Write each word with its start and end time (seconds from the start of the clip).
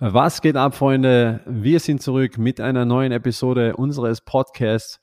Was 0.00 0.42
geht 0.42 0.56
ab, 0.56 0.74
Freunde? 0.74 1.38
Wir 1.46 1.78
sind 1.78 2.02
zurück 2.02 2.36
mit 2.36 2.60
einer 2.60 2.84
neuen 2.84 3.12
Episode 3.12 3.76
unseres 3.76 4.20
Podcasts. 4.20 4.98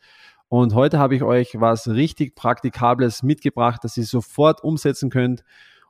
Und 0.50 0.76
heute 0.76 1.00
habe 1.00 1.16
ich 1.16 1.24
euch 1.24 1.62
was 1.62 1.88
richtig 1.88 2.36
Praktikables 2.36 3.24
mitgebracht, 3.24 3.86
das 3.86 3.96
ihr 3.96 4.04
sofort 4.04 4.62
umsetzen 4.66 5.10
könnt, 5.10 5.46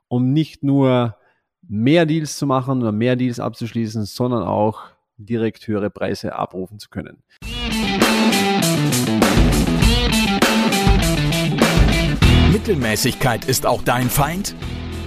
um 0.06 0.32
nicht 0.32 0.62
nur 0.62 1.16
mehr 1.62 2.06
Deals 2.06 2.38
zu 2.38 2.46
machen 2.46 2.80
oder 2.80 2.92
mehr 2.92 3.16
Deals 3.16 3.40
abzuschließen, 3.40 4.04
sondern 4.04 4.44
auch 4.44 4.82
direkt 5.16 5.66
höhere 5.66 5.90
Preise 5.90 6.36
abrufen 6.36 6.78
zu 6.78 6.88
können. 6.88 7.24
Mittelmäßigkeit 12.52 13.46
ist 13.46 13.66
auch 13.66 13.82
dein 13.82 14.08
Feind? 14.08 14.54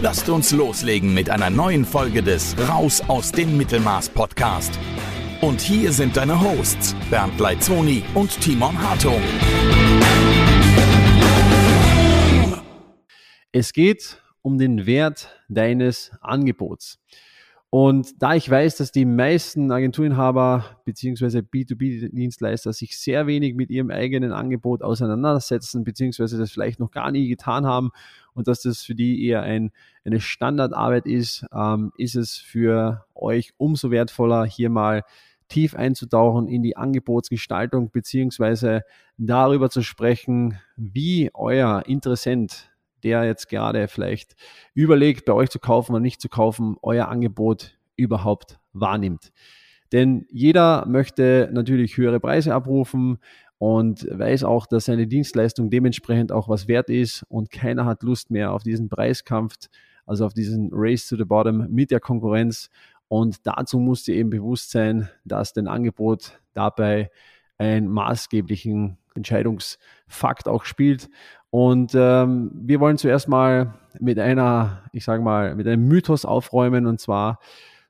Lasst 0.00 0.28
uns 0.28 0.52
loslegen 0.52 1.12
mit 1.12 1.28
einer 1.28 1.50
neuen 1.50 1.84
Folge 1.84 2.22
des 2.22 2.54
Raus 2.68 3.02
aus 3.08 3.32
dem 3.32 3.56
Mittelmaß 3.56 4.10
Podcast. 4.10 4.78
Und 5.40 5.60
hier 5.60 5.90
sind 5.90 6.16
deine 6.16 6.40
Hosts 6.40 6.94
Bernd 7.10 7.40
Leitzoni 7.40 8.04
und 8.14 8.40
Timon 8.40 8.80
Hartung. 8.80 9.20
Es 13.50 13.72
geht 13.72 14.22
um 14.40 14.56
den 14.56 14.86
Wert 14.86 15.36
deines 15.48 16.12
Angebots. 16.20 17.00
Und 17.70 18.22
da 18.22 18.34
ich 18.34 18.48
weiß, 18.48 18.76
dass 18.76 18.92
die 18.92 19.04
meisten 19.04 19.70
Agenturinhaber 19.70 20.80
bzw. 20.86 21.40
B2B-Dienstleister 21.40 22.72
sich 22.72 22.98
sehr 22.98 23.26
wenig 23.26 23.56
mit 23.56 23.68
ihrem 23.68 23.90
eigenen 23.90 24.32
Angebot 24.32 24.82
auseinandersetzen, 24.82 25.84
beziehungsweise 25.84 26.38
das 26.38 26.50
vielleicht 26.50 26.80
noch 26.80 26.90
gar 26.90 27.10
nie 27.10 27.28
getan 27.28 27.66
haben 27.66 27.90
und 28.38 28.46
dass 28.46 28.62
das 28.62 28.82
für 28.82 28.94
die 28.94 29.26
eher 29.26 29.42
ein, 29.42 29.72
eine 30.04 30.20
Standardarbeit 30.20 31.06
ist, 31.06 31.44
ähm, 31.52 31.92
ist 31.98 32.14
es 32.14 32.36
für 32.36 33.04
euch 33.14 33.52
umso 33.56 33.90
wertvoller, 33.90 34.44
hier 34.44 34.70
mal 34.70 35.02
tief 35.48 35.74
einzutauchen 35.74 36.46
in 36.46 36.62
die 36.62 36.76
Angebotsgestaltung 36.76 37.90
beziehungsweise 37.90 38.82
darüber 39.16 39.70
zu 39.70 39.82
sprechen, 39.82 40.60
wie 40.76 41.30
euer 41.34 41.82
Interessent 41.86 42.70
der 43.04 43.24
jetzt 43.24 43.48
gerade 43.48 43.88
vielleicht 43.88 44.34
überlegt, 44.74 45.24
bei 45.24 45.32
euch 45.32 45.50
zu 45.50 45.58
kaufen 45.58 45.92
oder 45.92 46.00
nicht 46.00 46.20
zu 46.20 46.28
kaufen, 46.28 46.76
euer 46.82 47.08
Angebot 47.08 47.78
überhaupt 47.96 48.58
wahrnimmt. 48.72 49.32
Denn 49.92 50.26
jeder 50.30 50.84
möchte 50.86 51.48
natürlich 51.52 51.96
höhere 51.96 52.20
Preise 52.20 52.54
abrufen 52.54 53.18
und 53.58 54.06
weiß 54.10 54.44
auch, 54.44 54.66
dass 54.66 54.86
seine 54.86 55.06
Dienstleistung 55.06 55.70
dementsprechend 55.70 56.32
auch 56.32 56.48
was 56.48 56.68
wert 56.68 56.90
ist 56.90 57.24
und 57.28 57.50
keiner 57.50 57.84
hat 57.84 58.02
Lust 58.02 58.30
mehr 58.30 58.52
auf 58.52 58.62
diesen 58.62 58.88
Preiskampf, 58.88 59.56
also 60.06 60.24
auf 60.24 60.32
diesen 60.32 60.70
Race 60.72 61.06
to 61.08 61.16
the 61.16 61.24
Bottom 61.24 61.66
mit 61.68 61.90
der 61.90 62.00
Konkurrenz. 62.00 62.70
Und 63.08 63.46
dazu 63.46 63.78
muss 63.78 64.04
dir 64.04 64.14
eben 64.14 64.30
bewusst 64.30 64.70
sein, 64.70 65.08
dass 65.24 65.52
dein 65.52 65.66
Angebot 65.66 66.38
dabei 66.54 67.10
einen 67.56 67.88
maßgeblichen 67.88 68.98
Entscheidungsfakt 69.14 70.46
auch 70.46 70.64
spielt. 70.64 71.10
Und 71.50 71.92
ähm, 71.94 72.50
wir 72.54 72.78
wollen 72.80 72.98
zuerst 72.98 73.28
mal 73.28 73.74
mit 73.98 74.18
einer, 74.18 74.84
ich 74.92 75.04
sage 75.04 75.22
mal, 75.22 75.56
mit 75.56 75.66
einem 75.66 75.88
Mythos 75.88 76.24
aufräumen 76.24 76.86
und 76.86 77.00
zwar 77.00 77.40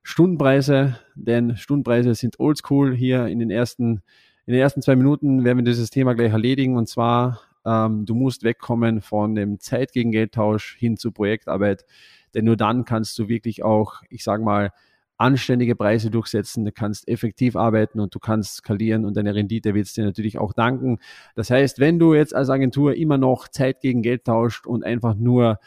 Stundenpreise, 0.03 0.99
denn 1.15 1.57
Stundenpreise 1.57 2.15
sind 2.15 2.41
oldschool. 2.41 2.95
Hier 2.95 3.27
in 3.27 3.41
den 3.41 3.51
ersten, 3.51 4.03
in 4.49 4.55
den 4.55 4.63
ersten 4.63 4.81
zwei 4.81 4.97
Minuten 4.97 5.45
werden 5.45 5.59
wir 5.59 5.65
dieses 5.65 5.91
Thema 5.91 6.15
gleich 6.15 6.33
erledigen. 6.33 6.79
Und 6.79 6.89
zwar, 6.89 7.43
ähm, 7.67 8.07
du 8.07 8.15
musst 8.15 8.45
wegkommen 8.45 9.03
von 9.03 9.35
dem 9.35 9.61
Zeit 9.61 9.93
gegen 9.93 10.11
Geldtausch 10.11 10.75
hin 10.79 10.97
zu 10.97 11.13
Projektarbeit, 11.13 11.85
denn 12.33 12.47
nur 12.47 12.57
dann 12.57 12.87
kannst 12.87 13.19
du 13.19 13.29
wirklich 13.29 13.63
auch, 13.63 14.01
ich 14.09 14.25
sage 14.25 14.43
mal, 14.43 14.71
anständige 15.19 15.77
Preise 15.77 16.11
durchsetzen, 16.11 16.65
du 16.65 16.73
kannst 16.73 17.09
effektiv 17.09 17.57
arbeiten 17.57 18.01
und 18.01 18.15
du 18.15 18.19
kannst 18.21 18.57
skalieren 18.57 19.05
und 19.05 19.19
deine 19.19 19.35
Rendite 19.35 19.75
wird 19.75 19.85
es 19.85 19.93
dir 19.93 20.07
natürlich 20.07 20.39
auch 20.39 20.55
danken. 20.55 20.99
Das 21.35 21.51
heißt, 21.51 21.79
wenn 21.79 21.99
du 21.99 22.15
jetzt 22.15 22.35
als 22.35 22.49
Agentur 22.49 22.95
immer 22.95 23.19
noch 23.19 23.49
Zeit 23.49 23.83
gegen 23.83 24.01
Geld 24.01 24.25
tauscht 24.25 24.67
und 24.67 24.83
einfach 24.83 25.15
nur 25.15 25.59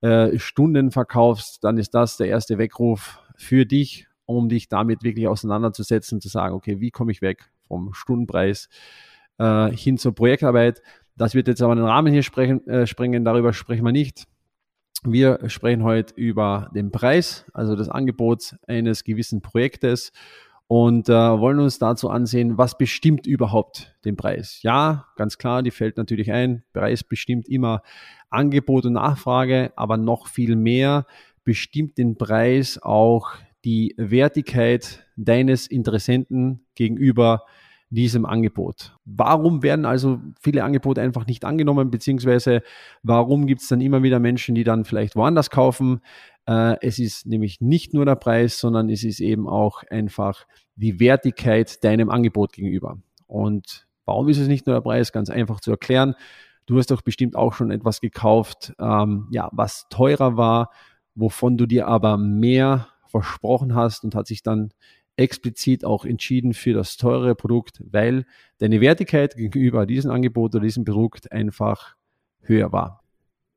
äh, 0.00 0.38
Stunden 0.38 0.90
verkaufst, 0.90 1.62
dann 1.64 1.76
ist 1.76 1.90
das 1.90 2.16
der 2.16 2.28
erste 2.28 2.56
Weckruf 2.56 3.20
für 3.36 3.66
dich, 3.66 4.06
um 4.24 4.48
dich 4.48 4.68
damit 4.68 5.02
wirklich 5.02 5.28
auseinanderzusetzen, 5.28 6.22
zu 6.22 6.30
sagen, 6.30 6.54
okay, 6.54 6.80
wie 6.80 6.90
komme 6.90 7.12
ich 7.12 7.20
weg 7.20 7.51
vom 7.72 7.94
Stundenpreis 7.94 8.68
äh, 9.38 9.70
hin 9.70 9.96
zur 9.96 10.14
Projektarbeit. 10.14 10.82
Das 11.16 11.34
wird 11.34 11.48
jetzt 11.48 11.62
aber 11.62 11.74
den 11.74 11.86
Rahmen 11.86 12.12
hier 12.12 12.22
sprechen, 12.22 12.66
äh, 12.66 12.86
sprengen, 12.86 13.24
darüber 13.24 13.54
sprechen 13.54 13.84
wir 13.84 13.92
nicht. 13.92 14.26
Wir 15.04 15.38
sprechen 15.48 15.82
heute 15.82 16.12
über 16.14 16.70
den 16.74 16.92
Preis, 16.92 17.46
also 17.54 17.74
das 17.74 17.88
Angebot 17.88 18.56
eines 18.68 19.04
gewissen 19.04 19.40
Projektes 19.40 20.12
und 20.66 21.08
äh, 21.08 21.12
wollen 21.12 21.60
uns 21.60 21.78
dazu 21.78 22.10
ansehen, 22.10 22.58
was 22.58 22.76
bestimmt 22.76 23.26
überhaupt 23.26 23.96
den 24.04 24.16
Preis. 24.16 24.60
Ja, 24.62 25.06
ganz 25.16 25.38
klar, 25.38 25.62
die 25.62 25.70
fällt 25.70 25.96
natürlich 25.96 26.30
ein. 26.30 26.62
Preis 26.74 27.02
bestimmt 27.02 27.48
immer 27.48 27.82
Angebot 28.28 28.84
und 28.84 28.92
Nachfrage, 28.92 29.72
aber 29.76 29.96
noch 29.96 30.26
viel 30.26 30.56
mehr 30.56 31.06
bestimmt 31.42 31.96
den 31.96 32.18
Preis 32.18 32.78
auch 32.82 33.30
die 33.64 33.94
Wertigkeit 33.96 35.01
deines 35.16 35.66
Interessenten 35.66 36.66
gegenüber 36.74 37.44
diesem 37.92 38.24
Angebot. 38.24 38.96
Warum 39.04 39.62
werden 39.62 39.84
also 39.84 40.20
viele 40.40 40.64
Angebote 40.64 41.02
einfach 41.02 41.26
nicht 41.26 41.44
angenommen, 41.44 41.90
beziehungsweise 41.90 42.62
warum 43.02 43.46
gibt 43.46 43.60
es 43.60 43.68
dann 43.68 43.82
immer 43.82 44.02
wieder 44.02 44.18
Menschen, 44.18 44.54
die 44.54 44.64
dann 44.64 44.86
vielleicht 44.86 45.14
woanders 45.14 45.50
kaufen? 45.50 46.00
Äh, 46.46 46.76
es 46.80 46.98
ist 46.98 47.26
nämlich 47.26 47.60
nicht 47.60 47.92
nur 47.92 48.06
der 48.06 48.16
Preis, 48.16 48.58
sondern 48.58 48.88
es 48.88 49.04
ist 49.04 49.20
eben 49.20 49.46
auch 49.46 49.82
einfach 49.90 50.46
die 50.74 51.00
Wertigkeit 51.00 51.84
deinem 51.84 52.08
Angebot 52.08 52.54
gegenüber. 52.54 52.98
Und 53.26 53.86
warum 54.06 54.28
ist 54.30 54.38
es 54.38 54.48
nicht 54.48 54.66
nur 54.66 54.74
der 54.74 54.80
Preis? 54.80 55.12
Ganz 55.12 55.28
einfach 55.28 55.60
zu 55.60 55.70
erklären. 55.70 56.14
Du 56.64 56.78
hast 56.78 56.90
doch 56.90 57.02
bestimmt 57.02 57.36
auch 57.36 57.52
schon 57.52 57.70
etwas 57.70 58.00
gekauft, 58.00 58.72
ähm, 58.78 59.28
ja, 59.32 59.50
was 59.52 59.88
teurer 59.90 60.38
war, 60.38 60.70
wovon 61.14 61.58
du 61.58 61.66
dir 61.66 61.88
aber 61.88 62.16
mehr 62.16 62.88
versprochen 63.06 63.74
hast 63.74 64.04
und 64.04 64.14
hat 64.14 64.26
sich 64.26 64.42
dann 64.42 64.72
explizit 65.16 65.84
auch 65.84 66.04
entschieden 66.04 66.54
für 66.54 66.72
das 66.72 66.96
teurere 66.96 67.34
Produkt, 67.34 67.82
weil 67.90 68.24
deine 68.58 68.80
Wertigkeit 68.80 69.36
gegenüber 69.36 69.86
diesem 69.86 70.10
Angebot 70.10 70.54
oder 70.54 70.64
diesem 70.64 70.84
Produkt 70.84 71.30
einfach 71.32 71.96
höher 72.40 72.72
war. 72.72 73.02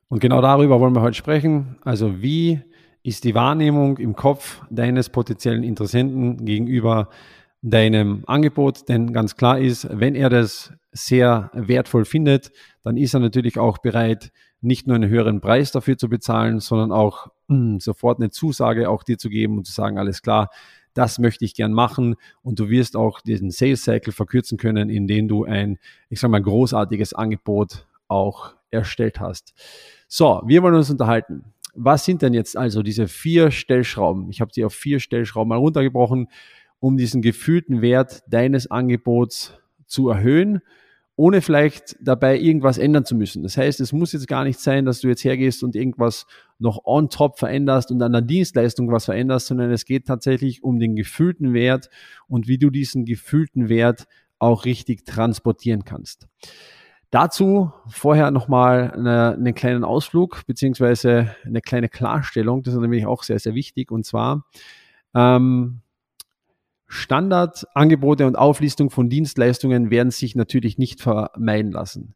Und 0.08 0.20
genau 0.20 0.42
darüber 0.42 0.80
wollen 0.80 0.96
wir 0.96 1.02
heute 1.02 1.18
sprechen. 1.18 1.78
Also 1.82 2.22
wie 2.22 2.62
ist 3.04 3.24
die 3.24 3.36
Wahrnehmung 3.36 3.98
im 3.98 4.16
Kopf 4.16 4.62
deines 4.70 5.10
potenziellen 5.10 5.64
Interessenten 5.64 6.46
gegenüber 6.46 7.10
deinem 7.62 8.24
Angebot? 8.28 8.88
Denn 8.90 9.14
ganz 9.14 9.36
klar 9.36 9.60
ist, 9.60 9.88
wenn 9.92 10.16
er 10.16 10.30
das 10.30 10.74
sehr 10.92 11.52
wertvoll 11.54 12.06
findet, 12.06 12.52
dann 12.84 12.98
ist 12.98 13.14
er 13.14 13.20
natürlich 13.20 13.58
auch 13.58 13.80
bereit, 13.80 14.32
nicht 14.62 14.88
nur 14.88 14.96
einen 14.96 15.10
höheren 15.10 15.42
Preis 15.42 15.72
dafür 15.72 15.98
zu 15.98 16.10
bezahlen, 16.10 16.60
sondern 16.60 16.92
auch 16.92 17.28
mh, 17.48 17.58
hm, 17.58 17.80
sofort 17.80 18.20
eine 18.20 18.30
Zusage 18.30 18.90
auch 18.90 19.04
dir 19.04 19.18
zu 19.18 19.30
geben 19.30 19.58
und 19.58 19.66
zu 19.66 19.74
sagen, 19.74 19.98
alles 19.98 20.22
klar, 20.22 20.50
das 20.96 21.20
möchte 21.20 21.46
ich 21.46 21.54
gern 21.54 21.74
machen 21.74 22.16
und 22.42 22.60
du 22.60 22.70
wirst 22.70 22.96
auch 22.96 23.22
diesen 23.22 23.52
Sales 23.52 23.84
Cycle 23.84 24.14
verkürzen 24.14 24.58
können, 24.58 24.90
indem 24.90 25.28
du 25.28 25.44
ein, 25.44 25.78
ich 26.10 26.20
sage 26.20 26.32
mal, 26.32 26.42
großartiges 26.42 27.14
Angebot 27.14 27.86
auch 28.08 28.56
erstellt 28.72 29.20
hast. 29.20 29.54
So, 30.08 30.42
wir 30.46 30.64
wollen 30.64 30.76
uns 30.76 30.90
unterhalten. 30.90 31.44
Was 31.76 32.06
sind 32.06 32.22
denn 32.22 32.34
jetzt 32.34 32.58
also 32.58 32.82
diese 32.82 33.08
vier 33.08 33.52
Stellschrauben? 33.52 34.30
Ich 34.30 34.40
habe 34.40 34.52
sie 34.54 34.64
auf 34.64 34.74
vier 34.74 35.00
Stellschrauben 35.00 35.50
mal 35.50 35.58
runtergebrochen, 35.58 36.30
um 36.80 36.98
diesen 36.98 37.22
gefühlten 37.22 37.82
Wert 37.82 38.24
deines 38.28 38.72
Angebots 38.72 39.54
zu 39.86 40.10
erhöhen 40.10 40.62
ohne 41.16 41.42
vielleicht 41.42 41.96
dabei 42.02 42.38
irgendwas 42.38 42.78
ändern 42.78 43.06
zu 43.06 43.16
müssen. 43.16 43.44
Das 43.44 43.58
heißt, 43.58 43.80
es 43.80 43.94
muss 43.94 44.12
jetzt 44.12 44.28
gar 44.28 44.44
nicht 44.44 44.60
sein, 44.60 44.86
dass 44.86 45.00
du 45.00 45.08
jetzt 45.08 45.24
hergehst 45.24 45.64
und 45.64 45.76
irgendwas 45.76 46.26
noch 46.60 46.82
on 46.86 47.10
top 47.10 47.38
veränderst 47.40 47.92
und 47.92 48.02
an 48.02 48.14
der 48.14 48.22
Dienstleistung 48.22 48.92
was 48.92 49.06
veränderst, 49.06 49.48
sondern 49.48 49.72
es 49.72 49.86
geht 49.86 50.08
tatsächlich 50.08 50.64
um 50.64 50.80
den 50.80 50.96
gefühlten 50.96 51.54
Wert 51.54 51.90
und 52.28 52.48
wie 52.48 52.58
du 52.58 52.70
diesen 52.70 53.06
gefühlten 53.06 53.70
Wert 53.70 54.06
auch 54.40 54.66
richtig 54.66 55.06
transportieren 55.06 55.84
kannst. 55.86 56.28
Dazu 57.12 57.72
vorher 57.88 58.32
nochmal 58.32 58.92
eine, 58.92 59.34
einen 59.34 59.56
kleinen 59.56 59.84
Ausflug 59.84 60.46
beziehungsweise 60.48 61.36
eine 61.46 61.62
kleine 61.62 61.88
Klarstellung. 61.88 62.64
Das 62.64 62.74
ist 62.74 62.80
nämlich 62.80 63.06
auch 63.06 63.24
sehr, 63.24 63.40
sehr 63.40 63.54
wichtig. 63.54 63.92
Und 63.92 64.06
zwar, 64.06 64.46
ähm, 65.14 65.82
Standardangebote 66.88 68.28
und 68.28 68.38
Auflistung 68.38 68.90
von 68.90 69.10
Dienstleistungen 69.10 69.90
werden 69.90 70.12
sich 70.12 70.36
natürlich 70.36 70.78
nicht 70.78 71.02
vermeiden 71.02 71.72
lassen. 71.72 72.16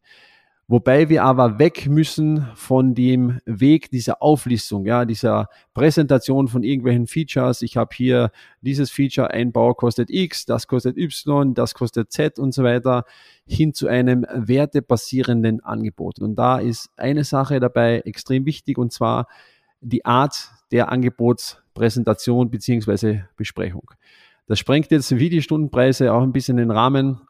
Wobei 0.72 1.10
wir 1.10 1.24
aber 1.24 1.58
weg 1.58 1.88
müssen 1.90 2.46
von 2.54 2.94
dem 2.94 3.40
Weg 3.48 3.90
dieser 3.90 4.22
Auflistung, 4.22 4.86
ja, 4.86 5.04
dieser 5.04 5.50
Präsentation 5.74 6.48
von 6.48 6.62
irgendwelchen 6.62 7.08
Features. 7.08 7.64
Ich 7.64 7.76
habe 7.76 7.90
hier 7.96 8.30
dieses 8.62 8.92
Feature, 8.92 9.32
ein 9.32 9.52
Bau 9.52 9.74
kostet 9.74 10.12
X, 10.12 10.46
das 10.46 10.68
kostet 10.68 10.96
Y, 10.96 11.56
das 11.56 11.74
kostet 11.74 12.12
Z 12.12 12.38
und 12.38 12.54
so 12.54 12.64
weiter, 12.64 13.06
hin 13.48 13.74
zu 13.74 13.88
einem 13.88 14.28
wertebasierenden 14.32 15.60
Angebot. 15.62 16.20
Und 16.20 16.36
da 16.36 16.60
ist 16.60 16.92
eine 16.98 17.24
Sache 17.24 17.60
dabei 17.60 18.02
extrem 18.02 18.46
wichtig 18.46 18.78
und 18.78 18.94
zwar 18.94 19.26
die 19.82 20.06
Art 20.06 20.52
der 20.72 20.92
Angebotspräsentation 20.92 22.52
bzw. 22.52 23.22
Besprechung. 23.36 23.90
Das 24.46 24.60
sprengt 24.60 24.92
jetzt 24.92 25.18
wie 25.18 25.30
die 25.30 25.42
Stundenpreise 25.42 26.14
auch 26.14 26.22
ein 26.22 26.32
bisschen 26.32 26.58
den 26.58 26.70
Rahmen. 26.70 27.22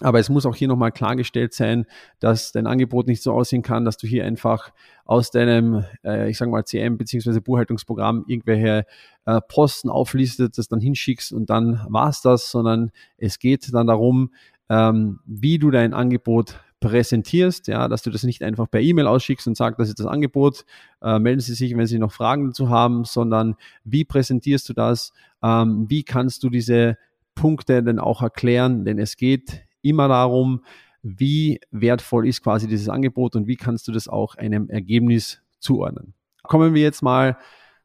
Aber 0.00 0.18
es 0.18 0.28
muss 0.28 0.44
auch 0.44 0.56
hier 0.56 0.66
nochmal 0.66 0.90
klargestellt 0.90 1.54
sein, 1.54 1.86
dass 2.18 2.50
dein 2.50 2.66
Angebot 2.66 3.06
nicht 3.06 3.22
so 3.22 3.32
aussehen 3.32 3.62
kann, 3.62 3.84
dass 3.84 3.96
du 3.96 4.08
hier 4.08 4.24
einfach 4.24 4.72
aus 5.04 5.30
deinem, 5.30 5.84
äh, 6.04 6.28
ich 6.28 6.36
sage 6.36 6.50
mal, 6.50 6.64
CM 6.64 6.98
bzw. 6.98 7.38
Buchhaltungsprogramm 7.38 8.24
irgendwelche 8.26 8.86
äh, 9.24 9.40
Posten 9.48 9.88
auflistet, 9.88 10.58
das 10.58 10.66
dann 10.66 10.80
hinschickst 10.80 11.32
und 11.32 11.48
dann 11.48 11.80
war 11.88 12.08
es 12.08 12.22
das, 12.22 12.50
sondern 12.50 12.90
es 13.18 13.38
geht 13.38 13.72
dann 13.72 13.86
darum, 13.86 14.32
ähm, 14.68 15.20
wie 15.26 15.58
du 15.58 15.70
dein 15.70 15.94
Angebot 15.94 16.58
präsentierst, 16.80 17.68
ja, 17.68 17.88
dass 17.88 18.02
du 18.02 18.10
das 18.10 18.24
nicht 18.24 18.42
einfach 18.42 18.70
per 18.70 18.80
E-Mail 18.80 19.06
ausschickst 19.06 19.46
und 19.46 19.56
sagst, 19.56 19.78
das 19.78 19.88
ist 19.88 20.00
das 20.00 20.06
Angebot, 20.06 20.64
äh, 21.02 21.18
melden 21.18 21.40
Sie 21.40 21.54
sich, 21.54 21.76
wenn 21.76 21.86
Sie 21.86 21.98
noch 21.98 22.12
Fragen 22.12 22.46
dazu 22.46 22.68
haben, 22.68 23.04
sondern 23.04 23.54
wie 23.84 24.04
präsentierst 24.04 24.68
du 24.68 24.74
das, 24.74 25.12
ähm, 25.42 25.86
wie 25.88 26.02
kannst 26.02 26.42
du 26.42 26.50
diese 26.50 26.98
Punkte 27.34 27.82
denn 27.82 27.98
auch 27.98 28.22
erklären, 28.22 28.84
denn 28.84 28.98
es 28.98 29.16
geht 29.16 29.63
immer 29.84 30.08
darum, 30.08 30.64
wie 31.02 31.60
wertvoll 31.70 32.26
ist 32.26 32.42
quasi 32.42 32.66
dieses 32.66 32.88
Angebot 32.88 33.36
und 33.36 33.46
wie 33.46 33.56
kannst 33.56 33.86
du 33.88 33.92
das 33.92 34.08
auch 34.08 34.36
einem 34.36 34.70
Ergebnis 34.70 35.42
zuordnen. 35.58 36.14
Kommen 36.42 36.74
wir 36.74 36.82
jetzt 36.82 37.02
mal 37.02 37.38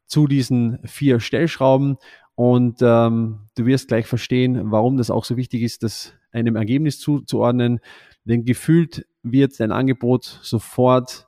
zu 0.06 0.28
diesen 0.28 0.80
vier 0.86 1.20
Stellschrauben 1.20 1.98
und 2.36 2.80
ähm, 2.82 3.50
du 3.56 3.66
wirst 3.66 3.90
gleich 3.90 4.08
verstehen, 4.08 4.72
warum 4.72 4.98
das 4.98 5.12
auch 5.12 5.26
so 5.26 5.36
wichtig 5.36 5.62
ist, 5.62 5.84
das 5.84 6.14
einem 6.32 6.56
Ergebnis 6.56 7.00
zuzuordnen. 7.00 7.80
Denn 8.24 8.46
gefühlt 8.46 9.06
wird 9.24 9.60
dein 9.60 9.72
Angebot 9.72 10.40
sofort 10.42 11.28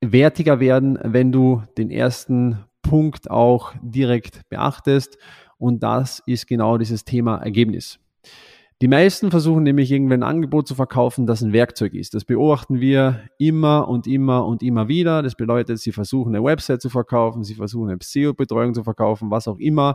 wertiger 0.00 0.60
werden, 0.60 0.98
wenn 1.02 1.32
du 1.32 1.62
den 1.78 1.90
ersten 1.90 2.58
Punkt 2.82 3.30
auch 3.30 3.72
direkt 3.80 4.48
beachtest. 4.48 5.16
Und 5.58 5.82
das 5.82 6.22
ist 6.26 6.46
genau 6.46 6.76
dieses 6.76 7.04
Thema 7.04 7.38
Ergebnis. 7.38 7.98
Die 8.82 8.88
meisten 8.88 9.30
versuchen 9.30 9.62
nämlich 9.62 9.92
irgendwie 9.92 10.14
ein 10.14 10.24
Angebot 10.24 10.66
zu 10.66 10.74
verkaufen, 10.74 11.24
das 11.24 11.40
ein 11.40 11.52
Werkzeug 11.52 11.94
ist. 11.94 12.14
Das 12.14 12.24
beobachten 12.24 12.80
wir 12.80 13.20
immer 13.38 13.86
und 13.86 14.08
immer 14.08 14.44
und 14.44 14.60
immer 14.60 14.88
wieder. 14.88 15.22
Das 15.22 15.36
bedeutet, 15.36 15.78
sie 15.78 15.92
versuchen 15.92 16.34
eine 16.34 16.44
Website 16.44 16.82
zu 16.82 16.90
verkaufen, 16.90 17.44
sie 17.44 17.54
versuchen 17.54 17.90
eine 17.90 18.00
SEO-Betreuung 18.02 18.74
zu 18.74 18.82
verkaufen, 18.82 19.30
was 19.30 19.46
auch 19.46 19.60
immer. 19.60 19.94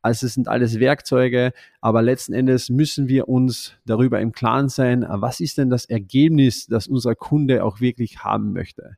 Also 0.00 0.26
es 0.26 0.34
sind 0.34 0.46
alles 0.46 0.78
Werkzeuge, 0.78 1.52
aber 1.80 2.02
letzten 2.02 2.32
Endes 2.32 2.70
müssen 2.70 3.08
wir 3.08 3.26
uns 3.26 3.74
darüber 3.84 4.20
im 4.20 4.30
Klaren 4.30 4.68
sein, 4.68 5.04
was 5.08 5.40
ist 5.40 5.58
denn 5.58 5.68
das 5.68 5.86
Ergebnis, 5.86 6.68
das 6.68 6.86
unser 6.86 7.16
Kunde 7.16 7.64
auch 7.64 7.80
wirklich 7.80 8.22
haben 8.22 8.52
möchte. 8.52 8.96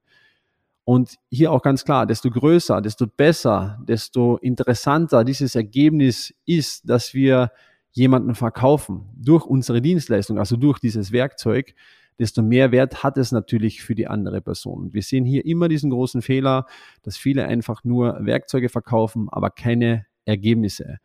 Und 0.85 1.17
hier 1.31 1.53
auch 1.53 1.63
ganz 1.63 1.87
klar, 1.87 2.05
desto 2.05 2.29
größer, 2.29 2.83
desto 2.83 3.07
besser, 3.07 3.79
desto 3.89 4.37
interessanter 4.37 5.25
dieses 5.25 5.55
Ergebnis 5.55 6.35
ist, 6.45 6.87
dass 6.87 7.15
wir 7.15 7.51
jemanden 7.93 8.35
verkaufen 8.35 9.09
durch 9.17 9.45
unsere 9.45 9.81
Dienstleistung, 9.81 10.39
also 10.39 10.57
durch 10.57 10.79
dieses 10.79 11.13
Werkzeug, 11.13 11.75
desto 12.19 12.43
mehr 12.43 12.73
Wert 12.73 13.03
hat 13.03 13.17
es 13.19 13.33
natürlich 13.33 13.83
für 13.83 13.95
die 13.95 14.07
andere 14.07 14.41
Person. 14.41 14.85
Und 14.85 14.95
wir 14.95 15.03
sehen 15.03 15.25
hier 15.25 15.45
immer 15.45 15.69
diesen 15.69 15.91
großen 15.91 16.23
Fehler, 16.23 16.67
dass 17.03 17.17
viele 17.17 17.47
einfach 17.47 17.85
nur 17.85 18.19
Werkzeuge 18.25 18.69
verkaufen, 18.69 19.29
aber 19.31 19.51
keine 19.51 20.07
Ergebnisse. 20.25 20.99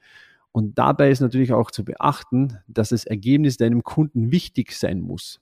Und 0.51 0.77
dabei 0.77 1.11
ist 1.11 1.21
natürlich 1.21 1.53
auch 1.53 1.71
zu 1.71 1.85
beachten, 1.85 2.57
dass 2.67 2.89
das 2.89 3.05
Ergebnis 3.05 3.57
deinem 3.57 3.83
Kunden 3.83 4.31
wichtig 4.31 4.71
sein 4.71 5.01
muss. 5.01 5.39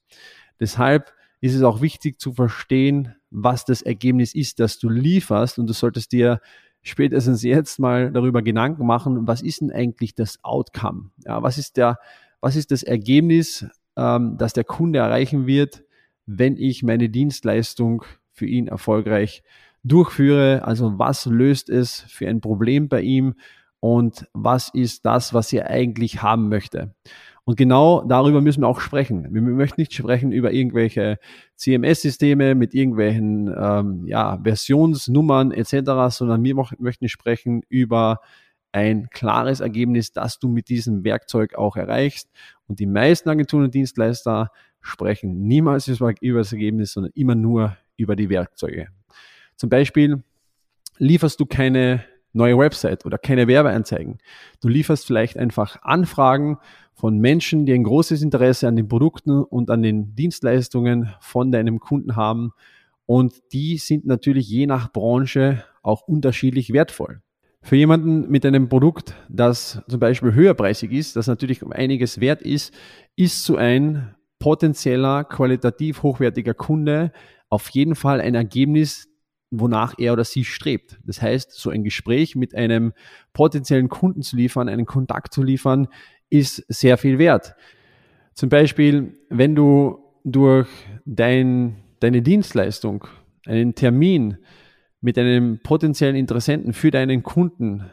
Deshalb 0.59 1.13
ist 1.41 1.53
es 1.53 1.61
auch 1.61 1.81
wichtig 1.81 2.19
zu 2.19 2.33
verstehen, 2.33 3.15
was 3.29 3.65
das 3.65 3.81
Ergebnis 3.81 4.33
ist, 4.33 4.59
das 4.59 4.79
du 4.79 4.89
lieferst. 4.89 5.59
Und 5.59 5.67
du 5.67 5.73
solltest 5.73 6.11
dir 6.11 6.41
spätestens 6.85 7.41
jetzt 7.43 7.79
mal 7.79 8.11
darüber 8.11 8.41
Gedanken 8.43 8.85
machen, 8.85 9.27
was 9.27 9.41
ist 9.41 9.61
denn 9.61 9.71
eigentlich 9.71 10.13
das 10.13 10.37
Outcome? 10.43 11.09
Ja, 11.25 11.41
was 11.41 11.57
ist 11.57 11.77
der, 11.77 11.97
was 12.41 12.55
ist 12.55 12.71
das 12.71 12.83
Ergebnis, 12.83 13.65
ähm, 13.97 14.37
das 14.37 14.53
der 14.53 14.63
Kunde 14.63 14.99
erreichen 14.99 15.47
wird, 15.47 15.83
wenn 16.27 16.57
ich 16.57 16.83
meine 16.83 17.09
Dienstleistung 17.09 18.03
für 18.31 18.45
ihn 18.45 18.67
erfolgreich 18.67 19.43
durchführe? 19.83 20.63
Also 20.63 20.99
was 20.99 21.25
löst 21.25 21.69
es 21.69 22.01
für 22.01 22.29
ein 22.29 22.39
Problem 22.39 22.87
bei 22.87 23.01
ihm 23.01 23.33
und 23.79 24.27
was 24.33 24.69
ist 24.71 25.05
das, 25.05 25.33
was 25.33 25.51
er 25.53 25.67
eigentlich 25.67 26.21
haben 26.21 26.49
möchte? 26.49 26.93
Und 27.45 27.57
genau 27.57 28.03
darüber 28.03 28.41
müssen 28.41 28.61
wir 28.61 28.67
auch 28.67 28.79
sprechen. 28.79 29.31
Wir 29.31 29.41
möchten 29.41 29.79
nicht 29.79 29.93
sprechen 29.93 30.31
über 30.31 30.51
irgendwelche 30.51 31.19
CMS-Systeme 31.55 32.55
mit 32.55 32.73
irgendwelchen 32.73 33.53
ähm, 33.55 34.07
ja, 34.07 34.39
Versionsnummern 34.43 35.51
etc., 35.51 35.91
sondern 36.09 36.43
wir 36.43 36.55
möchten 36.79 37.07
sprechen 37.07 37.61
über 37.69 38.19
ein 38.71 39.09
klares 39.11 39.59
Ergebnis, 39.59 40.11
das 40.11 40.39
du 40.39 40.49
mit 40.49 40.69
diesem 40.69 41.03
Werkzeug 41.03 41.53
auch 41.55 41.77
erreichst. 41.77 42.29
Und 42.67 42.79
die 42.79 42.87
meisten 42.87 43.29
Agenturen 43.29 43.65
und 43.65 43.73
Dienstleister 43.75 44.51
sprechen 44.81 45.47
niemals 45.47 45.87
über 45.87 46.39
das 46.39 46.51
Ergebnis, 46.51 46.93
sondern 46.93 47.13
immer 47.15 47.35
nur 47.35 47.77
über 47.95 48.15
die 48.15 48.29
Werkzeuge. 48.29 48.87
Zum 49.55 49.69
Beispiel 49.69 50.23
lieferst 50.97 51.39
du 51.39 51.45
keine 51.45 52.03
neue 52.33 52.57
Website 52.57 53.05
oder 53.05 53.17
keine 53.17 53.47
Werbeanzeigen. 53.47 54.17
Du 54.61 54.67
lieferst 54.67 55.05
vielleicht 55.05 55.37
einfach 55.37 55.81
Anfragen 55.81 56.57
von 56.95 57.19
Menschen, 57.19 57.65
die 57.65 57.73
ein 57.73 57.83
großes 57.83 58.21
Interesse 58.21 58.67
an 58.67 58.75
den 58.75 58.87
Produkten 58.87 59.43
und 59.43 59.69
an 59.69 59.83
den 59.83 60.15
Dienstleistungen 60.15 61.13
von 61.19 61.51
deinem 61.51 61.79
Kunden 61.79 62.15
haben. 62.15 62.51
Und 63.05 63.33
die 63.53 63.77
sind 63.77 64.05
natürlich 64.05 64.49
je 64.49 64.65
nach 64.65 64.91
Branche 64.91 65.63
auch 65.83 66.07
unterschiedlich 66.07 66.73
wertvoll. 66.73 67.21
Für 67.61 67.75
jemanden 67.75 68.29
mit 68.29 68.45
einem 68.45 68.69
Produkt, 68.69 69.15
das 69.27 69.81
zum 69.87 69.99
Beispiel 69.99 70.33
höherpreisig 70.33 70.91
ist, 70.91 71.15
das 71.15 71.27
natürlich 71.27 71.63
um 71.63 71.71
einiges 71.71 72.19
wert 72.19 72.41
ist, 72.41 72.73
ist 73.15 73.43
so 73.43 73.55
ein 73.55 74.15
potenzieller, 74.39 75.23
qualitativ 75.23 76.03
hochwertiger 76.03 76.53
Kunde 76.53 77.11
auf 77.49 77.69
jeden 77.69 77.95
Fall 77.95 78.21
ein 78.21 78.35
Ergebnis, 78.35 79.07
wonach 79.51 79.95
er 79.97 80.13
oder 80.13 80.23
sie 80.23 80.43
strebt. 80.43 80.99
Das 81.05 81.21
heißt, 81.21 81.51
so 81.51 81.69
ein 81.69 81.83
Gespräch 81.83 82.35
mit 82.35 82.55
einem 82.55 82.93
potenziellen 83.33 83.89
Kunden 83.89 84.21
zu 84.21 84.35
liefern, 84.35 84.69
einen 84.69 84.85
Kontakt 84.85 85.33
zu 85.33 85.43
liefern, 85.43 85.87
ist 86.39 86.65
sehr 86.67 86.97
viel 86.97 87.17
wert. 87.17 87.55
Zum 88.33 88.49
Beispiel, 88.49 89.17
wenn 89.29 89.55
du 89.55 89.99
durch 90.23 90.67
dein, 91.05 91.77
deine 91.99 92.21
Dienstleistung 92.21 93.07
einen 93.45 93.75
Termin 93.75 94.37
mit 95.01 95.17
einem 95.17 95.59
potenziellen 95.61 96.15
Interessenten 96.15 96.73
für 96.73 96.91
deinen 96.91 97.23
Kunden 97.23 97.89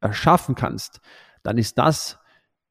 erschaffen 0.00 0.54
kannst, 0.54 1.00
dann 1.42 1.58
ist 1.58 1.78
das 1.78 2.18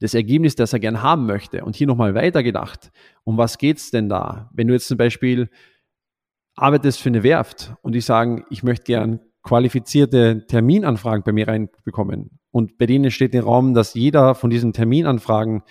das 0.01 0.15
Ergebnis, 0.15 0.55
das 0.55 0.74
er 0.74 0.79
gern 0.79 1.03
haben 1.03 1.27
möchte. 1.27 1.63
Und 1.63 1.75
hier 1.75 1.86
nochmal 1.86 2.15
weitergedacht. 2.15 2.91
Um 3.24 3.38
was 3.38 3.60
geht 3.60 3.77
es 3.77 3.91
denn 3.91 4.10
da? 4.10 4.50
Wenn 4.51 4.67
du 4.67 4.74
jetzt 4.74 4.88
zum 4.88 4.98
Beispiel 4.98 5.50
arbeitest 6.55 7.00
für 7.00 7.10
eine 7.10 7.21
Werft 7.24 7.75
und 7.83 7.93
die 7.93 8.01
sagen, 8.01 8.43
ich 8.50 8.63
möchte 8.63 8.86
gern 8.86 9.19
qualifizierte 9.43 10.45
Terminanfragen 10.48 11.24
bei 11.24 11.31
mir 11.31 11.48
reinbekommen 11.48 12.40
und 12.51 12.77
bei 12.77 12.86
denen 12.86 13.12
steht 13.12 13.34
im 13.34 13.43
Raum, 13.43 13.74
dass 13.74 13.93
jeder 13.93 14.36
von 14.36 14.50
diesen 14.50 14.74
Terminanfragen 14.74 15.63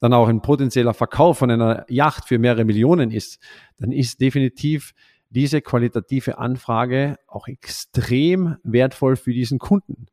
dann 0.00 0.12
auch 0.12 0.28
ein 0.28 0.42
potenzieller 0.42 0.92
Verkauf 0.92 1.38
von 1.38 1.50
einer 1.50 1.86
Yacht 1.88 2.28
für 2.28 2.38
mehrere 2.38 2.64
Millionen 2.64 3.10
ist, 3.10 3.38
dann 3.78 3.92
ist 3.92 4.20
definitiv 4.20 4.92
diese 5.30 5.62
qualitative 5.62 6.38
Anfrage 6.38 7.16
auch 7.26 7.48
extrem 7.48 8.56
wertvoll 8.62 9.16
für 9.16 9.32
diesen 9.32 9.58
Kunden. 9.58 10.06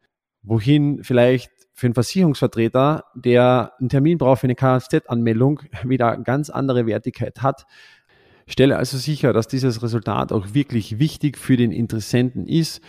Wohin 0.44 1.04
vielleicht 1.04 1.52
für 1.74 1.88
einen 1.88 1.94
Versicherungsvertreter, 1.94 3.06
der 3.16 3.74
einen 3.80 3.90
Termin 3.90 4.18
braucht 4.18 4.42
für 4.42 4.48
eine 4.48 4.56
Kfz-Anmeldung, 4.56 5.62
wieder 5.84 6.18
ganz 6.18 6.50
andere 6.50 6.86
Wertigkeit 6.86 7.42
hat, 7.42 7.66
Stelle 8.48 8.78
also 8.78 8.98
sicher, 8.98 9.34
dass 9.34 9.48
dieses 9.48 9.82
Resultat 9.82 10.32
auch 10.32 10.54
wirklich 10.54 11.00
wichtig 11.00 11.38
für 11.38 11.58
den 11.58 11.72
Interessenten 11.72 12.48
ist 12.48 12.82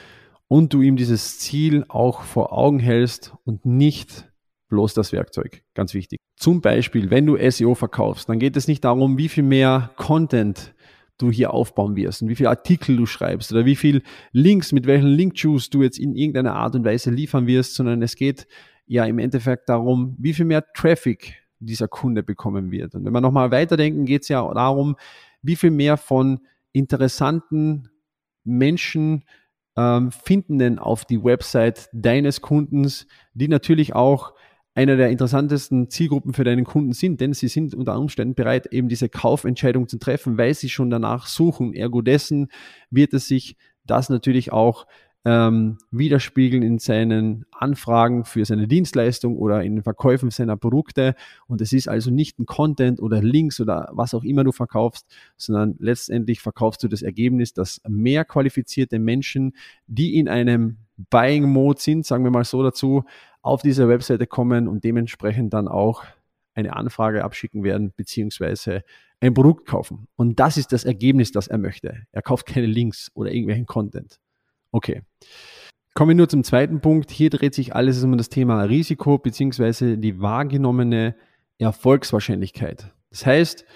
und 0.53 0.75
du 0.75 0.83
ihm 0.83 0.97
dieses 0.97 1.39
Ziel 1.39 1.87
auch 1.89 2.25
vor 2.25 2.53
Augen 2.53 2.79
hältst 2.79 3.33
und 3.45 3.65
nicht 3.65 4.31
bloß 4.69 4.93
das 4.93 5.11
Werkzeug. 5.11 5.63
Ganz 5.73 5.95
wichtig. 5.95 6.19
Zum 6.37 6.61
Beispiel, 6.61 7.09
wenn 7.09 7.25
du 7.25 7.39
SEO 7.51 7.75
verkaufst, 7.75 8.29
dann 8.29 8.39
geht 8.39 8.55
es 8.59 8.69
nicht 8.69 8.85
darum, 8.85 9.17
wie 9.17 9.31
viel 9.31 9.45
mehr 9.45 9.93
Content 9.97 10.75
du 11.17 11.31
hier 11.31 11.55
aufbauen 11.55 11.97
wirst 11.97 12.21
und 12.21 12.29
wie 12.29 12.35
viele 12.35 12.51
Artikel 12.51 12.99
du 12.99 13.07
schreibst 13.07 13.51
oder 13.51 13.65
wie 13.65 13.77
viele 13.77 14.03
Links, 14.33 14.73
mit 14.73 14.87
welchen 14.87 15.09
Link-Juice 15.09 15.71
du 15.71 15.83
jetzt 15.83 15.99
in 15.99 16.15
irgendeiner 16.15 16.55
Art 16.55 16.75
und 16.75 16.85
Weise 16.85 17.11
liefern 17.11 17.47
wirst, 17.47 17.75
sondern 17.75 18.03
es 18.03 18.15
geht 18.15 18.47
ja 18.85 19.07
im 19.07 19.19
Endeffekt 19.19 19.71
darum, 19.71 20.17
wie 20.19 20.35
viel 20.35 20.45
mehr 20.45 20.67
Traffic 20.75 21.33
dieser 21.61 21.89
Kunde 21.89 22.23
bekommen 22.23 22.71
wird. 22.71 22.95
Und 22.95 23.07
wenn 23.07 23.13
wir 23.15 23.23
nochmal 23.23 23.53
weiterdenken, 23.53 24.05
geht 24.05 24.25
es 24.25 24.29
ja 24.29 24.53
darum, 24.53 24.97
wie 25.41 25.57
viel 25.57 25.71
mehr 25.71 25.97
von 25.97 26.41
interessanten 26.73 27.89
Menschen 28.45 29.25
ähm, 29.77 30.11
finden 30.13 30.59
denn 30.59 30.79
auf 30.79 31.05
die 31.05 31.23
Website 31.23 31.89
deines 31.93 32.41
Kundens, 32.41 33.07
die 33.35 33.49
natürlich 33.49 33.95
auch 33.95 34.35
einer 34.75 34.97
der 34.97 35.11
interessantesten 35.11 35.91
Zielgruppen 35.91 36.33
für 36.33 36.45
deinen 36.45 36.65
Kunden 36.65 36.93
sind, 36.93 37.21
denn 37.21 37.35
sie 37.35 37.49
sind 37.49 37.75
unter 37.75 37.99
Umständen 37.99 38.35
bereit, 38.35 38.67
eben 38.73 38.89
diese 38.89 39.09
Kaufentscheidung 39.09 39.87
zu 39.89 39.99
treffen, 39.99 40.39
weil 40.39 40.55
sie 40.55 40.71
schon 40.71 40.89
danach 40.89 41.27
suchen. 41.27 41.75
Ergo 41.75 42.01
dessen 42.01 42.49
wird 42.91 43.13
es 43.13 43.27
sich 43.29 43.57
das 43.85 44.09
natürlich 44.09 44.53
auch 44.53 44.87
ähm, 45.25 45.79
widerspiegeln 45.91 46.63
in 46.63 46.79
seinen 46.79 47.47
Anfragen 47.53 48.25
für 48.25 48.45
seine 48.45 48.67
Dienstleistung 48.67 49.37
oder 49.37 49.63
in 49.63 49.77
den 49.77 49.85
Verkäufen 49.85 50.31
seiner 50.31 50.57
Produkte. 50.57 51.15
Und 51.47 51.61
es 51.61 51.73
ist 51.73 51.89
also 51.89 52.11
nicht 52.11 52.39
ein 52.39 52.47
Content 52.47 53.01
oder 53.01 53.23
Links 53.23 53.61
oder 53.61 53.89
was 53.93 54.15
auch 54.15 54.25
immer 54.25 54.43
du 54.43 54.53
verkaufst, 54.53 55.07
sondern 55.37 55.77
letztendlich 55.79 56.41
verkaufst 56.41 56.83
du 56.83 56.89
das 56.89 57.03
Ergebnis, 57.03 57.53
dass 57.53 57.81
mehr 57.89 58.25
qualifizierte 58.25 58.99
Menschen, 58.99 59.55
die 59.87 60.19
in 60.19 60.29
einem 60.29 60.79
Buying 61.11 61.45
Mode 61.49 61.81
sind, 61.81 62.05
sagen 62.05 62.25
wir 62.25 62.31
mal 62.31 62.45
so 62.45 62.63
dazu, 62.63 63.05
auf 63.43 63.63
diese 63.63 63.89
Webseite 63.89 64.27
kommen 64.27 64.69
und 64.69 64.85
dementsprechend 64.85 65.53
dann 65.55 65.69
auch 65.69 66.05
eine 66.55 66.77
Anfrage 66.77 67.25
abschicken 67.25 67.65
werden, 67.65 67.93
beziehungsweise 67.97 68.83
ein 69.21 69.35
Produkt 69.35 69.67
kaufen. 69.67 70.09
Und 70.17 70.41
das 70.41 70.57
ist 70.57 70.73
das 70.73 70.85
Ergebnis, 70.85 71.33
das 71.33 71.47
er 71.47 71.59
möchte. 71.59 72.03
Er 72.13 72.23
kauft 72.23 72.47
keine 72.47 72.67
Links 72.67 73.11
oder 73.15 73.31
irgendwelchen 73.31 73.67
Content. 73.67 74.19
Okay. 74.73 75.03
Kommen 75.95 76.09
wir 76.09 76.15
nur 76.17 76.29
zum 76.29 76.43
zweiten 76.43 76.81
Punkt. 76.81 77.11
Hier 77.11 77.29
dreht 77.29 77.55
sich 77.55 77.75
alles 77.75 78.03
um 78.03 78.17
das 78.17 78.31
Thema 78.31 78.63
Risiko 78.63 79.19
beziehungsweise 79.19 79.99
die 79.99 80.21
wahrgenommene 80.21 81.15
Erfolgswahrscheinlichkeit. 81.59 82.91
Das 83.11 83.27
heißt, 83.27 83.67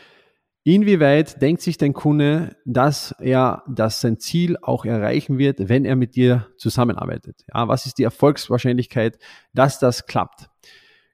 inwieweit 0.64 1.42
denkt 1.42 1.60
sich 1.60 1.76
dein 1.76 1.92
Kunde, 1.92 2.56
dass 2.64 3.14
er 3.20 3.62
dass 3.68 4.00
sein 4.00 4.18
Ziel 4.18 4.56
auch 4.62 4.86
erreichen 4.86 5.38
wird, 5.38 5.68
wenn 5.68 5.84
er 5.84 5.94
mit 5.94 6.16
dir 6.16 6.48
zusammenarbeitet? 6.56 7.44
Ja, 7.54 7.68
was 7.68 7.84
ist 7.84 7.98
die 7.98 8.04
Erfolgswahrscheinlichkeit, 8.04 9.18
dass 9.52 9.78
das 9.78 10.06
klappt? 10.06 10.48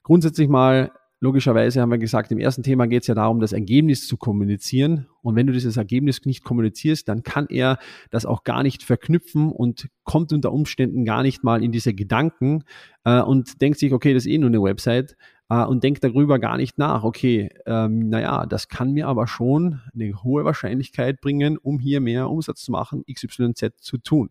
Grundsätzlich 0.05 0.49
mal 0.49 0.93
Logischerweise 1.23 1.81
haben 1.81 1.93
wir 1.93 1.99
gesagt, 1.99 2.33
im 2.33 2.41
ersten 2.41 2.65
Thema 2.65 2.89
geht 2.89 3.03
es 3.03 3.07
ja 3.07 3.15
darum, 3.15 3.39
das 3.39 3.53
Ergebnis 3.53 4.09
zu 4.09 4.17
kommunizieren. 4.17 5.07
Und 5.23 5.37
wenn 5.37 5.47
du 5.47 5.53
dieses 5.53 5.77
Ergebnis 5.77 6.25
nicht 6.25 6.43
kommunizierst, 6.43 7.09
dann 7.09 7.23
kann 7.23 7.47
er 7.49 7.79
das 8.11 8.27
auch 8.27 8.43
gar 8.43 8.65
nicht 8.65 8.83
verknüpfen 8.83 9.53
und 9.53 9.89
kommt 10.03 10.33
unter 10.33 10.51
Umständen 10.51 11.05
gar 11.05 11.23
nicht 11.23 11.45
mal 11.45 11.63
in 11.63 11.71
diese 11.71 11.95
Gedanken 11.95 12.65
äh, 13.05 13.21
und 13.21 13.63
denkt 13.63 13.79
sich, 13.79 13.93
okay, 13.93 14.15
das 14.15 14.27
ist 14.27 14.33
eh 14.33 14.39
nur 14.39 14.49
eine 14.49 14.65
Website 14.65 15.17
äh, 15.49 15.65
und 15.65 15.85
denkt 15.85 16.03
darüber 16.03 16.41
gar 16.41 16.57
nicht 16.57 16.77
nach. 16.77 17.05
Okay, 17.05 17.51
ähm, 17.67 18.09
naja, 18.09 18.45
das 18.45 18.67
kann 18.67 18.91
mir 18.91 19.07
aber 19.07 19.29
schon 19.29 19.81
eine 19.95 20.25
hohe 20.25 20.45
Wahrscheinlichkeit 20.45 21.21
bringen, 21.21 21.57
um 21.57 21.79
hier 21.79 22.01
mehr 22.01 22.31
Umsatz 22.31 22.63
zu 22.63 22.73
machen, 22.73 23.05
XYZ 23.09 23.75
zu 23.77 23.99
tun. 23.99 24.31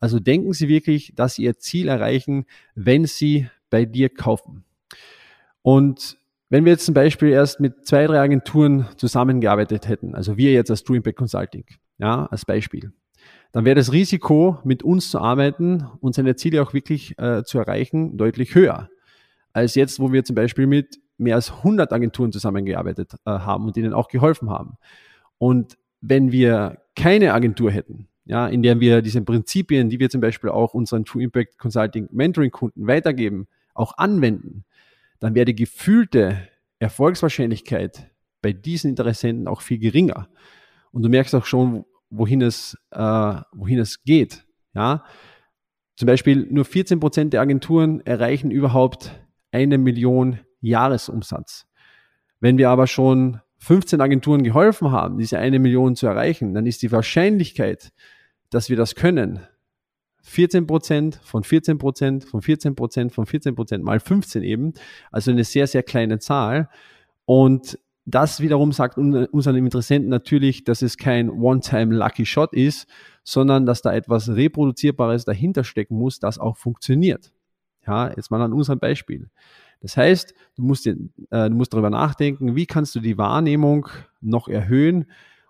Also 0.00 0.18
denken 0.18 0.52
Sie 0.52 0.66
wirklich, 0.66 1.12
dass 1.14 1.36
Sie 1.36 1.44
Ihr 1.44 1.58
Ziel 1.58 1.86
erreichen, 1.86 2.46
wenn 2.74 3.04
Sie 3.04 3.48
bei 3.70 3.84
dir 3.84 4.08
kaufen. 4.08 4.64
Und 5.68 6.16
wenn 6.48 6.64
wir 6.64 6.72
jetzt 6.72 6.86
zum 6.86 6.94
Beispiel 6.94 7.28
erst 7.28 7.60
mit 7.60 7.86
zwei, 7.86 8.06
drei 8.06 8.20
Agenturen 8.20 8.88
zusammengearbeitet 8.96 9.86
hätten, 9.86 10.14
also 10.14 10.38
wir 10.38 10.50
jetzt 10.52 10.70
als 10.70 10.82
True 10.82 10.96
Impact 10.96 11.18
Consulting, 11.18 11.66
ja, 11.98 12.24
als 12.24 12.46
Beispiel, 12.46 12.90
dann 13.52 13.66
wäre 13.66 13.76
das 13.76 13.92
Risiko, 13.92 14.56
mit 14.64 14.82
uns 14.82 15.10
zu 15.10 15.18
arbeiten 15.18 15.86
und 16.00 16.14
seine 16.14 16.36
Ziele 16.36 16.62
auch 16.62 16.72
wirklich 16.72 17.18
äh, 17.18 17.44
zu 17.44 17.58
erreichen, 17.58 18.16
deutlich 18.16 18.54
höher. 18.54 18.88
Als 19.52 19.74
jetzt, 19.74 20.00
wo 20.00 20.10
wir 20.10 20.24
zum 20.24 20.36
Beispiel 20.36 20.66
mit 20.66 21.00
mehr 21.18 21.34
als 21.34 21.50
100 21.50 21.92
Agenturen 21.92 22.32
zusammengearbeitet 22.32 23.12
äh, 23.26 23.30
haben 23.30 23.66
und 23.66 23.76
ihnen 23.76 23.92
auch 23.92 24.08
geholfen 24.08 24.48
haben. 24.48 24.78
Und 25.36 25.76
wenn 26.00 26.32
wir 26.32 26.80
keine 26.96 27.34
Agentur 27.34 27.70
hätten, 27.70 28.08
ja, 28.24 28.48
in 28.48 28.62
der 28.62 28.80
wir 28.80 29.02
diese 29.02 29.20
Prinzipien, 29.20 29.90
die 29.90 30.00
wir 30.00 30.08
zum 30.08 30.22
Beispiel 30.22 30.48
auch 30.48 30.72
unseren 30.72 31.04
True 31.04 31.24
Impact 31.24 31.58
Consulting 31.58 32.08
Mentoring 32.10 32.52
Kunden 32.52 32.86
weitergeben, 32.86 33.48
auch 33.74 33.98
anwenden, 33.98 34.64
dann 35.20 35.34
wäre 35.34 35.46
die 35.46 35.54
gefühlte 35.54 36.48
Erfolgswahrscheinlichkeit 36.78 38.10
bei 38.42 38.52
diesen 38.52 38.90
Interessenten 38.90 39.48
auch 39.48 39.62
viel 39.62 39.78
geringer. 39.78 40.28
Und 40.92 41.02
du 41.02 41.08
merkst 41.08 41.34
auch 41.34 41.44
schon, 41.44 41.84
wohin 42.10 42.40
es, 42.42 42.76
äh, 42.90 43.00
wohin 43.52 43.78
es 43.78 44.02
geht. 44.04 44.46
Ja? 44.74 45.04
Zum 45.96 46.06
Beispiel 46.06 46.46
nur 46.50 46.64
14 46.64 47.00
Prozent 47.00 47.32
der 47.32 47.40
Agenturen 47.40 48.00
erreichen 48.06 48.50
überhaupt 48.50 49.12
eine 49.50 49.78
Million 49.78 50.38
Jahresumsatz. 50.60 51.66
Wenn 52.40 52.58
wir 52.58 52.70
aber 52.70 52.86
schon 52.86 53.40
15 53.58 54.00
Agenturen 54.00 54.44
geholfen 54.44 54.92
haben, 54.92 55.18
diese 55.18 55.38
eine 55.38 55.58
Million 55.58 55.96
zu 55.96 56.06
erreichen, 56.06 56.54
dann 56.54 56.66
ist 56.66 56.82
die 56.82 56.92
Wahrscheinlichkeit, 56.92 57.92
dass 58.50 58.70
wir 58.70 58.76
das 58.76 58.94
können, 58.94 59.40
14 60.22 60.66
Prozent 60.66 61.20
von 61.22 61.44
14 61.44 61.78
Prozent 61.78 62.24
von 62.24 62.42
14 62.42 62.74
Prozent 62.74 63.12
von 63.12 63.26
14 63.26 63.54
Prozent 63.54 63.84
mal 63.84 64.00
15 64.00 64.42
eben. 64.42 64.74
Also 65.10 65.30
eine 65.30 65.44
sehr, 65.44 65.66
sehr 65.66 65.82
kleine 65.82 66.18
Zahl. 66.18 66.68
Und 67.24 67.78
das 68.04 68.40
wiederum 68.40 68.72
sagt 68.72 68.96
unseren 68.96 69.56
Interessenten 69.56 70.08
natürlich, 70.08 70.64
dass 70.64 70.80
es 70.80 70.96
kein 70.96 71.28
One-Time-Lucky 71.28 72.24
Shot 72.24 72.54
ist, 72.54 72.88
sondern 73.22 73.66
dass 73.66 73.82
da 73.82 73.92
etwas 73.92 74.30
Reproduzierbares 74.30 75.26
dahinter 75.26 75.62
stecken 75.62 75.96
muss, 75.96 76.18
das 76.18 76.38
auch 76.38 76.56
funktioniert. 76.56 77.32
Ja, 77.86 78.08
jetzt 78.08 78.30
mal 78.30 78.40
an 78.40 78.54
unserem 78.54 78.78
Beispiel. 78.78 79.28
Das 79.80 79.96
heißt, 79.96 80.34
du 80.56 80.62
musst, 80.62 80.86
dir, 80.86 80.96
äh, 81.30 81.50
du 81.50 81.54
musst 81.54 81.72
darüber 81.72 81.90
nachdenken, 81.90 82.56
wie 82.56 82.66
kannst 82.66 82.94
du 82.94 83.00
die 83.00 83.18
Wahrnehmung 83.18 83.88
noch 84.20 84.48
erhöhen. 84.48 85.06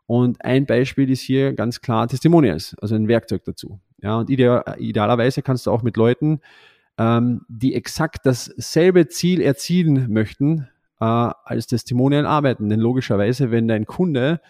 Und 0.06 0.44
ein 0.44 0.66
Beispiel 0.66 1.10
ist 1.10 1.20
hier 1.20 1.52
ganz 1.52 1.80
klar 1.80 2.08
Testimonials, 2.08 2.76
also 2.80 2.94
ein 2.94 3.08
Werkzeug 3.08 3.44
dazu. 3.44 3.80
Ja, 4.00 4.18
und 4.18 4.30
ideal, 4.30 4.76
idealerweise 4.78 5.42
kannst 5.42 5.66
du 5.66 5.70
auch 5.70 5.82
mit 5.82 5.96
Leuten, 5.96 6.40
ähm, 6.98 7.42
die 7.48 7.74
exakt 7.74 8.26
dasselbe 8.26 9.08
Ziel 9.08 9.40
erzielen 9.40 10.12
möchten, 10.12 10.68
äh, 11.00 11.04
als 11.04 11.66
Testimonial 11.66 12.26
arbeiten. 12.26 12.68
Denn 12.68 12.80
logischerweise, 12.80 13.50
wenn 13.50 13.68
dein 13.68 13.86
Kunde 13.86 14.40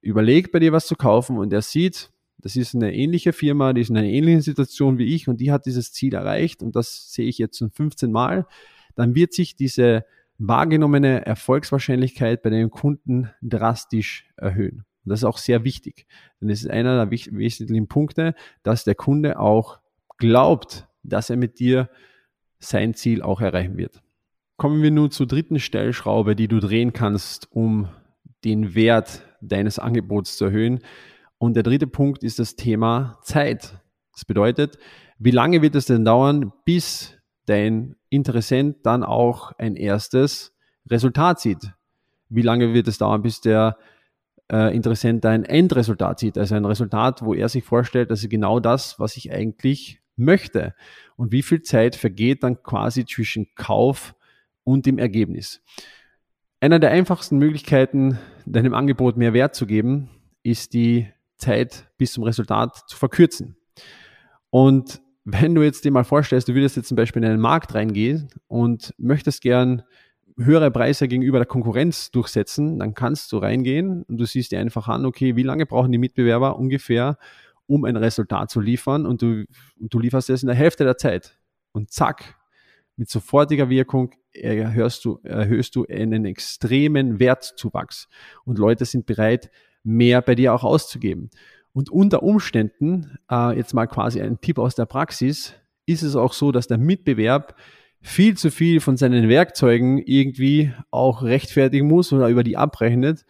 überlegt, 0.00 0.52
bei 0.52 0.58
dir 0.58 0.72
was 0.72 0.86
zu 0.86 0.96
kaufen 0.96 1.38
und 1.38 1.52
er 1.52 1.62
sieht, 1.62 2.10
das 2.38 2.56
ist 2.56 2.74
eine 2.74 2.94
ähnliche 2.94 3.32
Firma, 3.32 3.72
die 3.72 3.82
ist 3.82 3.90
in 3.90 3.98
einer 3.98 4.06
ähnlichen 4.06 4.40
Situation 4.40 4.98
wie 4.98 5.14
ich 5.14 5.28
und 5.28 5.40
die 5.40 5.52
hat 5.52 5.66
dieses 5.66 5.92
Ziel 5.92 6.14
erreicht 6.14 6.62
und 6.62 6.74
das 6.74 7.12
sehe 7.12 7.26
ich 7.26 7.36
jetzt 7.38 7.58
schon 7.58 7.70
15 7.70 8.10
Mal, 8.10 8.46
dann 8.94 9.14
wird 9.14 9.34
sich 9.34 9.56
diese 9.56 10.04
wahrgenommene 10.38 11.26
Erfolgswahrscheinlichkeit 11.26 12.42
bei 12.42 12.48
den 12.48 12.70
Kunden 12.70 13.30
drastisch 13.42 14.26
erhöhen. 14.36 14.84
Und 15.04 15.10
das 15.10 15.20
ist 15.20 15.24
auch 15.24 15.38
sehr 15.38 15.64
wichtig, 15.64 16.06
denn 16.40 16.50
es 16.50 16.62
ist 16.62 16.70
einer 16.70 17.04
der 17.04 17.10
wesentlichen 17.10 17.88
Punkte, 17.88 18.34
dass 18.62 18.84
der 18.84 18.94
Kunde 18.94 19.38
auch 19.38 19.78
glaubt, 20.18 20.86
dass 21.02 21.30
er 21.30 21.36
mit 21.36 21.58
dir 21.58 21.88
sein 22.58 22.94
Ziel 22.94 23.22
auch 23.22 23.40
erreichen 23.40 23.76
wird. 23.76 24.02
Kommen 24.56 24.82
wir 24.82 24.90
nun 24.90 25.10
zur 25.10 25.26
dritten 25.26 25.58
Stellschraube, 25.58 26.36
die 26.36 26.48
du 26.48 26.60
drehen 26.60 26.92
kannst, 26.92 27.50
um 27.50 27.88
den 28.44 28.74
Wert 28.74 29.22
deines 29.40 29.78
Angebots 29.78 30.36
zu 30.36 30.46
erhöhen. 30.46 30.80
Und 31.38 31.54
der 31.54 31.62
dritte 31.62 31.86
Punkt 31.86 32.22
ist 32.22 32.38
das 32.38 32.56
Thema 32.56 33.18
Zeit. 33.22 33.78
Das 34.12 34.26
bedeutet, 34.26 34.78
wie 35.18 35.30
lange 35.30 35.62
wird 35.62 35.74
es 35.74 35.86
denn 35.86 36.04
dauern, 36.04 36.52
bis 36.66 37.16
dein 37.46 37.96
Interessent 38.10 38.84
dann 38.84 39.02
auch 39.02 39.52
ein 39.52 39.76
erstes 39.76 40.54
Resultat 40.88 41.40
sieht? 41.40 41.72
Wie 42.28 42.42
lange 42.42 42.74
wird 42.74 42.88
es 42.88 42.98
dauern, 42.98 43.22
bis 43.22 43.40
der 43.40 43.78
äh, 44.50 44.74
Interessent 44.74 45.24
ein 45.26 45.44
Endresultat 45.44 46.18
sieht, 46.18 46.36
also 46.36 46.54
ein 46.54 46.64
Resultat, 46.64 47.22
wo 47.22 47.34
er 47.34 47.48
sich 47.48 47.64
vorstellt, 47.64 48.10
das 48.10 48.22
ist 48.22 48.30
genau 48.30 48.60
das, 48.60 48.98
was 48.98 49.16
ich 49.16 49.32
eigentlich 49.32 50.00
möchte. 50.16 50.74
Und 51.16 51.32
wie 51.32 51.42
viel 51.42 51.62
Zeit 51.62 51.96
vergeht 51.96 52.42
dann 52.42 52.62
quasi 52.62 53.04
zwischen 53.04 53.48
Kauf 53.54 54.14
und 54.64 54.86
dem 54.86 54.98
Ergebnis? 54.98 55.62
Einer 56.60 56.78
der 56.78 56.90
einfachsten 56.90 57.38
Möglichkeiten, 57.38 58.18
deinem 58.44 58.74
Angebot 58.74 59.16
mehr 59.16 59.32
Wert 59.32 59.54
zu 59.54 59.66
geben, 59.66 60.10
ist 60.42 60.74
die 60.74 61.08
Zeit 61.36 61.90
bis 61.96 62.12
zum 62.12 62.24
Resultat 62.24 62.88
zu 62.88 62.96
verkürzen. 62.96 63.56
Und 64.50 65.00
wenn 65.24 65.54
du 65.54 65.62
jetzt 65.62 65.84
dir 65.84 65.92
mal 65.92 66.04
vorstellst, 66.04 66.48
du 66.48 66.54
würdest 66.54 66.76
jetzt 66.76 66.88
zum 66.88 66.96
Beispiel 66.96 67.22
in 67.22 67.30
einen 67.30 67.40
Markt 67.40 67.74
reingehen 67.74 68.28
und 68.48 68.94
möchtest 68.98 69.42
gern 69.42 69.82
höhere 70.44 70.70
Preise 70.70 71.08
gegenüber 71.08 71.38
der 71.38 71.46
Konkurrenz 71.46 72.10
durchsetzen, 72.10 72.78
dann 72.78 72.94
kannst 72.94 73.32
du 73.32 73.38
reingehen 73.38 74.02
und 74.04 74.16
du 74.18 74.24
siehst 74.24 74.52
dir 74.52 74.60
einfach 74.60 74.88
an, 74.88 75.04
okay, 75.04 75.36
wie 75.36 75.42
lange 75.42 75.66
brauchen 75.66 75.92
die 75.92 75.98
Mitbewerber 75.98 76.56
ungefähr, 76.56 77.18
um 77.66 77.84
ein 77.84 77.96
Resultat 77.96 78.50
zu 78.50 78.60
liefern 78.60 79.06
und 79.06 79.22
du, 79.22 79.44
und 79.78 79.94
du 79.94 79.98
lieferst 79.98 80.30
es 80.30 80.42
in 80.42 80.48
der 80.48 80.56
Hälfte 80.56 80.84
der 80.84 80.96
Zeit. 80.96 81.38
Und 81.72 81.92
zack, 81.92 82.36
mit 82.96 83.08
sofortiger 83.08 83.70
Wirkung 83.70 84.12
erhöhst 84.32 85.04
du, 85.04 85.20
erhöhst 85.22 85.76
du 85.76 85.86
einen 85.86 86.24
extremen 86.24 87.20
Wertzuwachs 87.20 88.08
und 88.44 88.58
Leute 88.58 88.84
sind 88.84 89.06
bereit, 89.06 89.50
mehr 89.82 90.20
bei 90.22 90.34
dir 90.34 90.54
auch 90.54 90.64
auszugeben. 90.64 91.30
Und 91.72 91.90
unter 91.90 92.22
Umständen, 92.22 93.18
äh, 93.30 93.56
jetzt 93.56 93.74
mal 93.74 93.86
quasi 93.86 94.20
ein 94.20 94.40
Tipp 94.40 94.58
aus 94.58 94.74
der 94.74 94.86
Praxis, 94.86 95.54
ist 95.86 96.02
es 96.02 96.16
auch 96.16 96.32
so, 96.32 96.52
dass 96.52 96.66
der 96.66 96.78
Mitbewerb 96.78 97.56
viel 98.02 98.36
zu 98.36 98.50
viel 98.50 98.80
von 98.80 98.96
seinen 98.96 99.28
Werkzeugen 99.28 99.98
irgendwie 99.98 100.72
auch 100.90 101.22
rechtfertigen 101.22 101.86
muss 101.86 102.12
oder 102.12 102.28
über 102.28 102.44
die 102.44 102.56
abrechnet. 102.56 103.24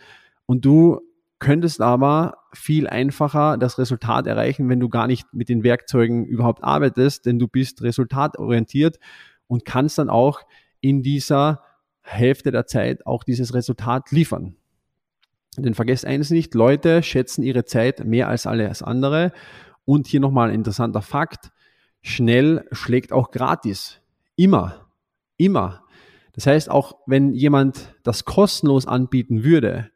Und 0.47 0.65
du 0.65 1.01
könntest 1.39 1.81
aber 1.81 2.39
viel 2.53 2.87
einfacher 2.87 3.57
das 3.57 3.79
Resultat 3.79 4.27
erreichen, 4.27 4.69
wenn 4.69 4.81
du 4.81 4.89
gar 4.89 5.07
nicht 5.07 5.33
mit 5.33 5.49
den 5.49 5.65
Werkzeugen 5.65 6.25
überhaupt 6.25 6.63
arbeitest, 6.63 7.27
denn 7.27 7.39
du 7.39 7.49
bist 7.49 7.83
resultatorientiert 7.83 8.99
und 9.47 9.65
kannst 9.65 9.99
dann 9.99 10.11
auch 10.11 10.43
in 10.81 11.03
dieser 11.03 11.63
Hälfte 12.03 12.51
der 12.51 12.67
Zeit 12.67 13.07
auch 13.07 13.25
dieses 13.25 13.55
Resultat 13.55 14.11
liefern. 14.11 14.57
Denn 15.57 15.75
vergesst 15.75 16.05
eines 16.05 16.31
nicht, 16.31 16.55
Leute 16.55 17.03
schätzen 17.03 17.43
ihre 17.43 17.65
Zeit 17.65 18.05
mehr 18.05 18.29
als 18.29 18.47
alles 18.47 18.83
andere. 18.83 19.33
Und 19.85 20.07
hier 20.07 20.21
nochmal 20.21 20.49
ein 20.49 20.55
interessanter 20.55 21.03
Fakt. 21.03 21.51
Schnell 22.03 22.67
schlägt 22.71 23.13
auch 23.13 23.31
gratis. 23.31 24.00
Immer. 24.41 24.87
Immer. 25.37 25.85
Das 26.33 26.47
heißt, 26.47 26.71
auch 26.71 26.97
wenn 27.05 27.35
jemand 27.35 27.95
das 28.05 28.25
kostenlos 28.25 28.87
anbieten 28.87 29.45
würde, 29.45 29.91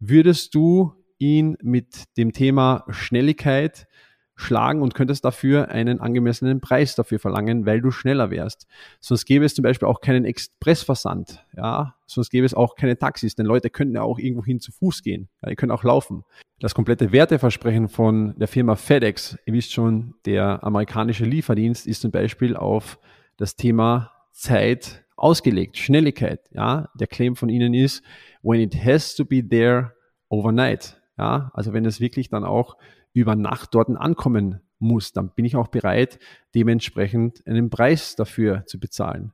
würdest 0.00 0.56
du 0.56 0.94
ihn 1.18 1.56
mit 1.62 2.16
dem 2.16 2.32
Thema 2.32 2.84
Schnelligkeit 2.88 3.86
schlagen 4.34 4.82
und 4.82 4.94
könntest 4.94 5.24
dafür 5.24 5.68
einen 5.68 6.00
angemessenen 6.00 6.60
Preis 6.60 6.96
dafür 6.96 7.20
verlangen, 7.20 7.66
weil 7.66 7.80
du 7.80 7.92
schneller 7.92 8.32
wärst. 8.32 8.66
Sonst 8.98 9.26
gäbe 9.26 9.44
es 9.44 9.54
zum 9.54 9.62
Beispiel 9.62 9.86
auch 9.86 10.00
keinen 10.00 10.24
Expressversand, 10.24 11.46
ja, 11.56 11.94
sonst 12.08 12.30
gäbe 12.30 12.46
es 12.46 12.54
auch 12.54 12.74
keine 12.74 12.98
Taxis, 12.98 13.36
denn 13.36 13.46
Leute 13.46 13.70
könnten 13.70 13.94
ja 13.94 14.02
auch 14.02 14.18
irgendwo 14.18 14.44
hin 14.44 14.58
zu 14.58 14.72
Fuß 14.72 15.04
gehen, 15.04 15.28
ja, 15.40 15.50
die 15.50 15.54
können 15.54 15.70
auch 15.70 15.84
laufen. 15.84 16.24
Das 16.58 16.74
komplette 16.74 17.12
Werteversprechen 17.12 17.88
von 17.88 18.36
der 18.40 18.48
Firma 18.48 18.74
FedEx, 18.74 19.38
ihr 19.46 19.54
wisst 19.54 19.72
schon, 19.72 20.14
der 20.26 20.64
amerikanische 20.64 21.24
Lieferdienst 21.24 21.86
ist 21.86 22.00
zum 22.00 22.10
Beispiel 22.10 22.56
auf 22.56 22.98
das 23.36 23.56
Thema 23.56 24.12
Zeit 24.32 25.04
ausgelegt, 25.16 25.76
Schnelligkeit, 25.78 26.40
ja, 26.52 26.90
der 26.94 27.06
Claim 27.06 27.36
von 27.36 27.48
ihnen 27.48 27.74
ist, 27.74 28.02
when 28.42 28.60
it 28.60 28.74
has 28.84 29.14
to 29.14 29.24
be 29.24 29.46
there 29.46 29.92
overnight, 30.28 31.00
ja, 31.18 31.50
also 31.54 31.72
wenn 31.72 31.84
es 31.84 32.00
wirklich 32.00 32.28
dann 32.28 32.44
auch 32.44 32.76
über 33.12 33.36
Nacht 33.36 33.74
dort 33.74 33.88
ankommen 33.88 34.60
muss, 34.78 35.12
dann 35.12 35.30
bin 35.30 35.44
ich 35.44 35.56
auch 35.56 35.68
bereit, 35.68 36.18
dementsprechend 36.54 37.46
einen 37.46 37.70
Preis 37.70 38.16
dafür 38.16 38.64
zu 38.66 38.78
bezahlen. 38.80 39.32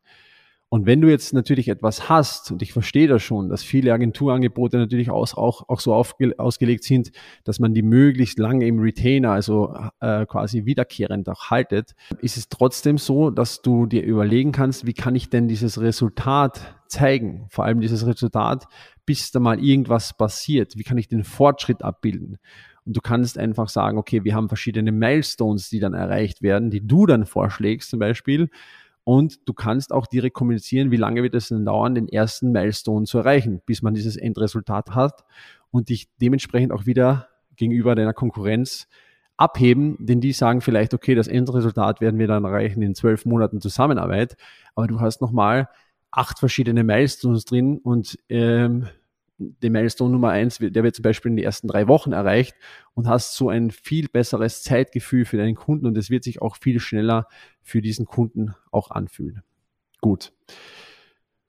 Und 0.73 0.87
wenn 0.87 1.01
du 1.01 1.09
jetzt 1.09 1.35
natürlich 1.35 1.67
etwas 1.67 2.09
hast, 2.09 2.53
und 2.53 2.63
ich 2.63 2.73
verstehe 2.73 3.09
das 3.09 3.25
schon, 3.25 3.49
dass 3.49 3.65
viele 3.65 3.93
Agenturangebote 3.93 4.79
natürlich 4.79 5.11
auch, 5.11 5.37
auch, 5.37 5.69
auch 5.69 5.81
so 5.81 5.93
aufge, 5.93 6.39
ausgelegt 6.39 6.85
sind, 6.85 7.11
dass 7.43 7.59
man 7.59 7.75
die 7.75 7.83
möglichst 7.83 8.39
lange 8.39 8.65
im 8.69 8.79
Retainer, 8.79 9.33
also 9.33 9.75
äh, 9.99 10.27
quasi 10.27 10.67
wiederkehrend 10.67 11.29
auch 11.29 11.51
haltet, 11.51 11.97
ist 12.21 12.37
es 12.37 12.49
trotzdem 12.49 12.99
so, 12.99 13.31
dass 13.31 13.63
du 13.63 13.87
dir 13.87 14.05
überlegen 14.05 14.53
kannst, 14.53 14.87
wie 14.87 14.95
kann 14.95 15.17
ich 15.17 15.29
denn 15.29 15.49
dieses 15.49 15.81
Resultat 15.81 16.77
zeigen? 16.87 17.47
Vor 17.51 17.65
allem 17.65 17.81
dieses 17.81 18.07
Resultat, 18.07 18.69
bis 19.05 19.33
da 19.33 19.41
mal 19.41 19.59
irgendwas 19.59 20.17
passiert. 20.17 20.77
Wie 20.77 20.85
kann 20.85 20.99
ich 20.99 21.09
den 21.09 21.25
Fortschritt 21.25 21.83
abbilden? 21.83 22.39
Und 22.85 22.97
du 22.97 23.01
kannst 23.01 23.39
einfach 23.39 23.69
sagen, 23.69 23.99
okay, 23.99 24.23
wir 24.23 24.37
haben 24.37 24.47
verschiedene 24.47 24.93
Milestones, 24.93 25.69
die 25.69 25.81
dann 25.81 25.95
erreicht 25.95 26.43
werden, 26.43 26.71
die 26.71 26.87
du 26.87 27.07
dann 27.07 27.27
vorschlägst 27.27 27.91
zum 27.91 27.99
Beispiel. 27.99 28.51
Und 29.05 29.49
du 29.49 29.55
kannst 29.55 29.93
auch 29.93 30.07
direkt 30.07 30.35
kommunizieren, 30.35 30.91
wie 30.91 30.97
lange 30.97 31.23
wird 31.23 31.35
es 31.35 31.49
denn 31.49 31.65
dauern, 31.65 31.95
den 31.95 32.09
ersten 32.09 32.53
Milestone 32.53 33.07
zu 33.07 33.19
erreichen, 33.19 33.61
bis 33.67 33.83
man 33.83 33.95
dieses 33.95 34.17
Endresultat 34.17 34.91
hat 34.95 35.25
und 35.71 35.89
dich 35.89 36.09
dementsprechend 36.21 36.73
auch 36.73 36.87
wieder 36.87 37.29
gegenüber 37.57 37.95
deiner 37.95 38.13
Konkurrenz 38.13 38.89
abheben, 39.37 39.97
denn 39.99 40.21
die 40.21 40.33
sagen 40.33 40.61
vielleicht, 40.61 40.93
okay, 40.93 41.15
das 41.15 41.27
Endresultat 41.27 42.03
werden 42.03 42.19
wir 42.19 42.27
dann 42.27 42.45
erreichen 42.45 42.83
in 42.83 42.95
zwölf 42.95 43.25
Monaten 43.25 43.61
Zusammenarbeit, 43.61 44.37
aber 44.75 44.87
du 44.87 45.01
hast 45.01 45.23
nochmal 45.23 45.69
acht 46.11 46.39
verschiedene 46.39 46.85
Milestones 46.85 47.47
drin 47.47 47.79
und 47.79 48.19
ähm, 48.29 48.87
den 49.41 49.73
Milestone 49.73 50.13
Nummer 50.13 50.31
eins, 50.31 50.59
der 50.59 50.83
wird 50.83 50.95
zum 50.95 51.03
Beispiel 51.03 51.31
in 51.31 51.37
den 51.37 51.45
ersten 51.45 51.69
drei 51.69 51.89
Wochen 51.89 52.13
erreicht 52.13 52.55
und 52.95 53.09
hast 53.09 53.35
so 53.35 53.49
ein 53.49 53.71
viel 53.71 54.09
besseres 54.09 54.63
Zeitgefühl 54.63 55.25
für 55.25 55.37
deinen 55.37 55.55
Kunden 55.55 55.87
und 55.87 55.97
es 55.97 56.11
wird 56.11 56.25
sich 56.25 56.43
auch 56.43 56.57
viel 56.57 56.79
schneller 56.81 57.27
für 57.63 57.81
diesen 57.83 58.07
Kunden 58.07 58.55
auch 58.71 58.91
anfühlen. 58.91 59.43
Gut. 60.01 60.33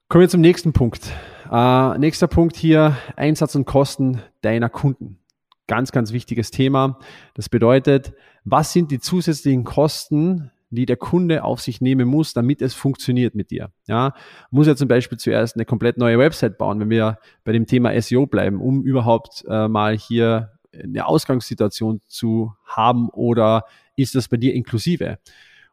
Kommen 0.08 0.22
wir 0.22 0.28
zum 0.28 0.40
nächsten 0.40 0.72
Punkt. 0.72 1.10
Äh, 1.50 1.98
nächster 1.98 2.28
Punkt 2.28 2.56
hier, 2.56 2.96
Einsatz 3.16 3.54
und 3.54 3.64
Kosten 3.64 4.20
deiner 4.42 4.68
Kunden. 4.68 5.18
Ganz, 5.66 5.92
ganz 5.92 6.12
wichtiges 6.12 6.50
Thema. 6.50 6.98
Das 7.34 7.48
bedeutet, 7.48 8.12
was 8.44 8.72
sind 8.72 8.90
die 8.90 8.98
zusätzlichen 8.98 9.64
Kosten, 9.64 10.50
die 10.76 10.86
der 10.86 10.96
Kunde 10.96 11.44
auf 11.44 11.60
sich 11.60 11.80
nehmen 11.80 12.08
muss, 12.08 12.32
damit 12.32 12.62
es 12.62 12.74
funktioniert 12.74 13.34
mit 13.34 13.50
dir. 13.50 13.70
Ja, 13.86 14.14
muss 14.50 14.66
ja 14.66 14.76
zum 14.76 14.88
Beispiel 14.88 15.18
zuerst 15.18 15.56
eine 15.56 15.64
komplett 15.64 15.98
neue 15.98 16.18
Website 16.18 16.58
bauen, 16.58 16.80
wenn 16.80 16.90
wir 16.90 17.18
bei 17.44 17.52
dem 17.52 17.66
Thema 17.66 18.00
SEO 18.00 18.26
bleiben, 18.26 18.60
um 18.60 18.82
überhaupt 18.82 19.44
äh, 19.48 19.68
mal 19.68 19.96
hier 19.96 20.52
eine 20.72 21.06
Ausgangssituation 21.06 22.00
zu 22.06 22.54
haben 22.64 23.08
oder 23.10 23.64
ist 23.96 24.14
das 24.14 24.28
bei 24.28 24.36
dir 24.36 24.54
inklusive? 24.54 25.18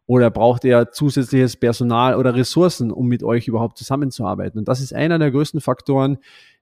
Oder 0.06 0.32
braucht 0.32 0.66
er 0.66 0.92
zusätzliches 0.92 1.56
Personal 1.56 2.16
oder 2.16 2.34
Ressourcen, 2.34 2.92
um 2.92 3.08
mit 3.08 3.22
euch 3.24 3.48
überhaupt 3.48 3.78
zusammenzuarbeiten? 3.78 4.58
Und 4.58 4.68
das 4.68 4.82
ist 4.82 4.94
einer 4.94 5.20
der 5.20 5.30
größten 5.30 5.62
Faktoren, 5.62 6.18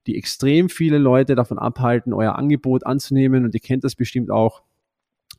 die 0.05 0.17
extrem 0.17 0.69
viele 0.69 0.97
Leute 0.97 1.33
davon 1.33 1.57
abhalten, 1.57 2.13
euer 2.13 2.35
Angebot 2.35 2.85
anzunehmen. 2.85 3.45
Und 3.45 3.53
ihr 3.53 3.61
kennt 3.61 3.85
das 3.85 3.95
bestimmt 3.95 4.31
auch 4.31 4.63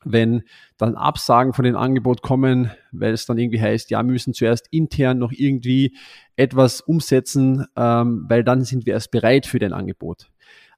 wenn 0.04 0.42
dann 0.76 0.94
Absagen 0.94 1.52
von 1.52 1.64
dem 1.64 1.76
Angebot 1.76 2.22
kommen, 2.22 2.70
weil 2.92 3.12
es 3.12 3.26
dann 3.26 3.38
irgendwie 3.38 3.60
heißt, 3.60 3.90
ja, 3.90 3.98
wir 3.98 4.12
müssen 4.12 4.34
zuerst 4.34 4.68
intern 4.70 5.18
noch 5.18 5.32
irgendwie 5.32 5.96
etwas 6.36 6.80
umsetzen, 6.80 7.66
ähm, 7.76 8.26
weil 8.28 8.44
dann 8.44 8.64
sind 8.64 8.86
wir 8.86 8.94
erst 8.94 9.10
bereit 9.10 9.46
für 9.46 9.58
dein 9.58 9.72
Angebot. 9.72 10.30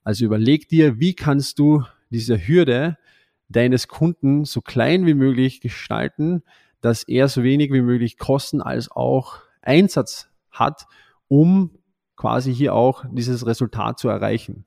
Also 0.05 0.25
überleg 0.25 0.69
dir, 0.69 0.99
wie 0.99 1.15
kannst 1.15 1.59
du 1.59 1.85
diese 2.11 2.47
Hürde 2.47 2.97
deines 3.49 3.89
Kunden 3.89 4.45
so 4.45 4.61
klein 4.61 5.07
wie 5.07 5.15
möglich 5.15 5.61
gestalten, 5.61 6.43
dass 6.81 7.03
er 7.03 7.29
so 7.29 7.43
wenig 7.43 7.73
wie 7.73 7.83
möglich 7.83 8.17
Kosten 8.17 8.63
als 8.63 8.91
auch 8.91 9.39
Einsatz 9.61 10.29
hat, 10.51 10.87
um 11.29 11.71
quasi 12.17 12.55
hier 12.55 12.75
auch 12.75 13.05
dieses 13.11 13.47
Resultat 13.47 13.99
zu 13.99 14.09
erreichen. 14.09 14.67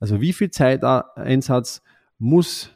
Also 0.00 0.20
wie 0.20 0.32
viel 0.32 0.50
Zeiteinsatz 0.50 1.82
muss 2.18 2.70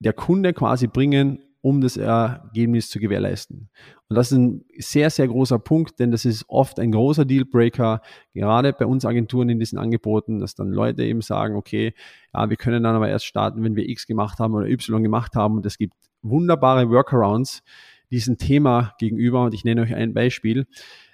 der 0.00 0.12
Kunde 0.12 0.52
quasi 0.52 0.86
bringen, 0.88 1.38
um 1.62 1.80
das 1.80 1.96
Ergebnis 1.96 2.88
zu 2.88 2.98
gewährleisten. 2.98 3.68
Und 4.08 4.16
das 4.16 4.32
ist 4.32 4.38
ein 4.38 4.64
sehr, 4.78 5.10
sehr 5.10 5.28
großer 5.28 5.58
Punkt, 5.58 6.00
denn 6.00 6.10
das 6.10 6.24
ist 6.24 6.44
oft 6.48 6.80
ein 6.80 6.90
großer 6.90 7.24
Dealbreaker, 7.24 8.00
gerade 8.34 8.72
bei 8.72 8.86
uns 8.86 9.04
Agenturen 9.04 9.50
in 9.50 9.58
diesen 9.58 9.78
Angeboten, 9.78 10.40
dass 10.40 10.54
dann 10.54 10.70
Leute 10.70 11.04
eben 11.04 11.20
sagen, 11.20 11.54
okay, 11.54 11.94
ja, 12.34 12.48
wir 12.48 12.56
können 12.56 12.82
dann 12.82 12.96
aber 12.96 13.08
erst 13.08 13.26
starten, 13.26 13.62
wenn 13.62 13.76
wir 13.76 13.88
X 13.88 14.06
gemacht 14.06 14.38
haben 14.38 14.54
oder 14.54 14.68
Y 14.68 15.02
gemacht 15.02 15.36
haben. 15.36 15.58
Und 15.58 15.66
es 15.66 15.76
gibt 15.76 15.94
wunderbare 16.22 16.90
Workarounds 16.90 17.62
diesem 18.10 18.38
Thema 18.38 18.94
gegenüber. 18.98 19.44
Und 19.44 19.54
ich 19.54 19.64
nenne 19.64 19.82
euch 19.82 19.94
ein 19.94 20.14
Beispiel. 20.14 20.66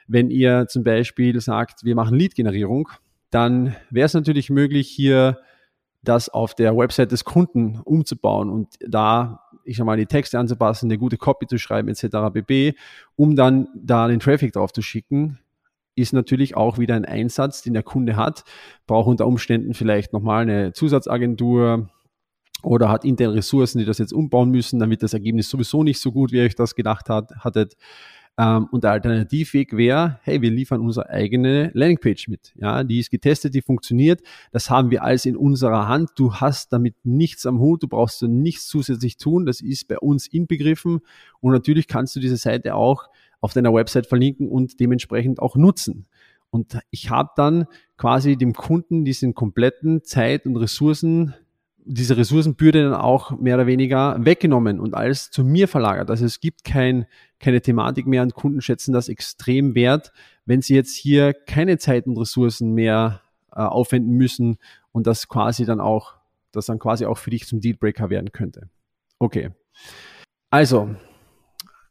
Wenn 0.07 0.31
ihr 0.31 0.66
zum 0.68 0.85
Beispiel 0.85 1.38
sagt, 1.40 1.85
wir 1.85 1.96
machen 1.96 2.16
Lead-Generierung, 2.16 2.88
dann 3.31 3.75
wäre 3.90 4.07
es 4.07 4.14
natürlich 4.14 4.51
möglich, 4.51 4.88
hier 4.88 5.38
das 6.09 6.29
auf 6.29 6.55
der 6.55 6.77
Website 6.77 7.12
des 7.12 7.25
Kunden 7.25 7.81
umzubauen 7.85 8.51
und 8.51 8.69
da, 8.81 9.40
ich 9.64 9.77
sag 9.77 9.87
mal, 9.87 9.97
die 9.97 10.07
Texte 10.07 10.38
anzupassen, 10.38 10.87
eine 10.87 10.99
gute 10.99 11.16
Copy 11.16 11.47
zu 11.47 11.59
schreiben, 11.59 11.88
etc. 11.88 12.07
bb, 12.33 12.75
um 13.16 13.37
dann 13.37 13.69
da 13.75 14.09
den 14.09 14.21
Traffic 14.21 14.53
drauf 14.53 14.73
zu 14.73 14.83
schicken, 14.83 15.38
ist 15.95 16.12
natürlich 16.12 16.57
auch 16.57 16.79
wieder 16.79 16.95
ein 16.95 17.05
Einsatz, 17.07 17.62
den 17.62 17.73
der 17.73 17.83
Kunde 17.83 18.16
hat, 18.16 18.45
braucht 18.87 19.09
unter 19.09 19.27
Umständen 19.27 19.75
vielleicht 19.75 20.12
nochmal 20.12 20.42
eine 20.42 20.73
Zusatzagentur 20.73 21.88
oder 22.62 22.88
hat 22.88 23.05
interne 23.05 23.35
Ressourcen, 23.35 23.79
die 23.79 23.85
das 23.85 23.99
jetzt 23.99 24.12
umbauen 24.12 24.51
müssen, 24.51 24.79
damit 24.79 25.03
das 25.03 25.14
Ergebnis 25.14 25.49
sowieso 25.49 25.83
nicht 25.83 26.01
so 26.01 26.12
gut, 26.12 26.33
wie 26.33 26.37
ihr 26.37 26.45
euch 26.45 26.55
das 26.55 26.75
gedacht 26.75 27.09
hat, 27.09 27.31
hattet. 27.38 27.77
Ähm, 28.38 28.68
und 28.70 28.85
der 28.85 28.92
Alternativweg 28.92 29.77
wäre, 29.77 30.18
hey, 30.22 30.42
wir 30.42 30.51
liefern 30.51 30.81
unsere 30.81 31.09
eigene 31.09 31.70
Landingpage 31.72 32.29
mit. 32.29 32.53
Ja, 32.57 32.85
die 32.85 33.01
ist 33.01 33.11
getestet, 33.11 33.55
die 33.55 33.62
funktioniert. 33.62 34.20
Das 34.53 34.68
haben 34.68 34.90
wir 34.90 35.03
alles 35.03 35.25
in 35.25 35.37
unserer 35.37 35.88
Hand. 35.88 36.11
Du 36.16 36.35
hast 36.35 36.72
damit 36.72 36.94
nichts 37.05 37.46
am 37.46 37.59
Hut. 37.59 37.83
Du 37.83 37.88
brauchst 37.88 38.22
nichts 38.22 38.66
zusätzlich 38.66 39.16
tun. 39.16 39.46
Das 39.46 39.61
ist 39.61 39.88
bei 39.88 39.99
uns 39.99 40.27
inbegriffen. 40.27 41.01
Und 41.40 41.53
natürlich 41.53 41.88
kannst 41.88 42.14
du 42.16 42.20
diese 42.20 42.37
Seite 42.37 42.75
auch 42.75 43.09
auf 43.40 43.53
deiner 43.53 43.72
Website 43.72 44.07
verlinken 44.07 44.49
und 44.49 44.81
dementsprechend 44.81 45.40
auch 45.40 45.57
nutzen. 45.57 46.07
Und 46.51 46.79
ich 46.90 47.11
habe 47.11 47.31
dann 47.37 47.66
quasi 47.96 48.37
dem 48.37 48.55
Kunden 48.55 49.05
diesen 49.05 49.35
kompletten 49.35 50.05
Zeit 50.05 50.46
und 50.46 50.57
Ressourcen 50.57 51.35
diese 51.87 52.16
Ressourcenbürde 52.16 52.83
dann 52.83 52.94
auch 52.94 53.38
mehr 53.38 53.55
oder 53.55 53.66
weniger 53.66 54.16
weggenommen 54.18 54.81
und 54.81 54.94
alles 54.94 55.31
zu 55.31 55.44
mir 55.44 55.68
verlagert. 55.68 56.11
Also 56.11 56.25
es 56.25 56.40
gibt 56.40 56.64
kein, 56.64 57.07
keine 57.38 57.61
Thematik 57.61 58.07
mehr 58.07 58.22
und 58.22 58.35
Kunden 58.35 58.61
schätzen 58.61 58.92
das 58.92 59.09
extrem 59.09 59.75
wert, 59.75 60.12
wenn 60.44 60.62
sie 60.62 60.75
jetzt 60.75 60.94
hier 60.94 61.35
keine 61.35 61.79
Zeit 61.79 62.07
und 62.07 62.16
Ressourcen 62.16 62.72
mehr 62.72 63.20
äh, 63.53 63.61
aufwenden 63.61 64.16
müssen 64.16 64.59
und 64.92 65.07
das 65.07 65.29
quasi 65.29 65.64
dann 65.64 65.81
auch, 65.81 66.14
das 66.53 66.66
dann 66.66 66.79
quasi 66.79 67.05
auch 67.07 67.18
für 67.18 67.31
dich 67.31 67.46
zum 67.46 67.61
Dealbreaker 67.61 68.11
werden 68.11 68.33
könnte. 68.33 68.68
Okay. 69.18 69.51
Also, 70.51 70.94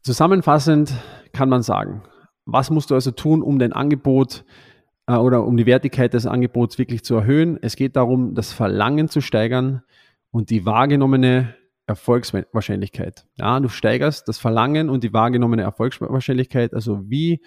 zusammenfassend 0.02 0.92
kann 1.32 1.48
man 1.48 1.62
sagen, 1.62 2.02
was 2.44 2.70
musst 2.70 2.90
du 2.90 2.94
also 2.94 3.10
tun, 3.10 3.42
um 3.42 3.58
dein 3.58 3.72
Angebot 3.72 4.44
äh, 5.06 5.14
oder 5.14 5.44
um 5.44 5.56
die 5.56 5.66
Wertigkeit 5.66 6.14
des 6.14 6.26
Angebots 6.26 6.78
wirklich 6.78 7.04
zu 7.04 7.16
erhöhen? 7.16 7.58
Es 7.60 7.76
geht 7.76 7.96
darum, 7.96 8.34
das 8.34 8.52
Verlangen 8.52 9.08
zu 9.08 9.20
steigern 9.20 9.82
und 10.30 10.50
die 10.50 10.64
wahrgenommene 10.64 11.54
Erfolgswahrscheinlichkeit. 11.86 13.26
Ja, 13.36 13.60
du 13.60 13.68
steigerst 13.68 14.28
das 14.28 14.38
Verlangen 14.38 14.90
und 14.90 15.04
die 15.04 15.12
wahrgenommene 15.12 15.62
Erfolgswahrscheinlichkeit, 15.62 16.74
also 16.74 17.02
wie, 17.08 17.40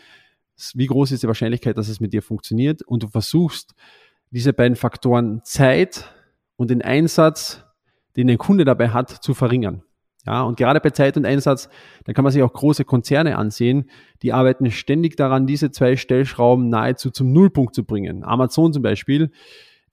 wie 0.74 0.88
groß 0.88 1.12
ist 1.12 1.24
die 1.24 1.28
Wahrscheinlichkeit, 1.28 1.78
dass 1.78 1.90
es 1.90 2.00
mit 2.00 2.14
dir 2.14 2.22
funktioniert 2.22 2.82
und 2.82 3.04
du 3.04 3.08
versuchst, 3.08 3.76
diese 4.32 4.54
beiden 4.54 4.76
Faktoren 4.76 5.42
Zeit 5.44 6.14
und 6.56 6.70
den 6.70 6.82
Einsatz, 6.82 7.66
den 8.16 8.28
der 8.28 8.38
Kunde 8.38 8.66
dabei 8.66 8.90
hat, 8.90 9.10
zu 9.10 9.34
verringern. 9.34 9.84
Ja, 10.26 10.44
und 10.44 10.58
gerade 10.58 10.80
bei 10.82 10.90
Zeit 10.90 11.18
und 11.18 11.26
Einsatz, 11.26 11.70
da 12.04 12.14
kann 12.14 12.24
man 12.24 12.32
sich 12.32 12.44
auch 12.44 12.54
große 12.54 12.86
Konzerne 12.86 13.38
ansehen, 13.38 13.90
die 14.22 14.34
arbeiten 14.34 14.70
ständig 14.70 15.16
daran, 15.16 15.48
diese 15.48 15.72
zwei 15.72 15.96
Stellschrauben 15.96 16.70
nahezu 16.70 17.10
zum 17.10 17.32
Nullpunkt 17.32 17.74
zu 17.74 17.86
bringen. 17.86 18.24
Amazon 18.24 18.74
zum 18.74 18.84
Beispiel, 18.84 19.32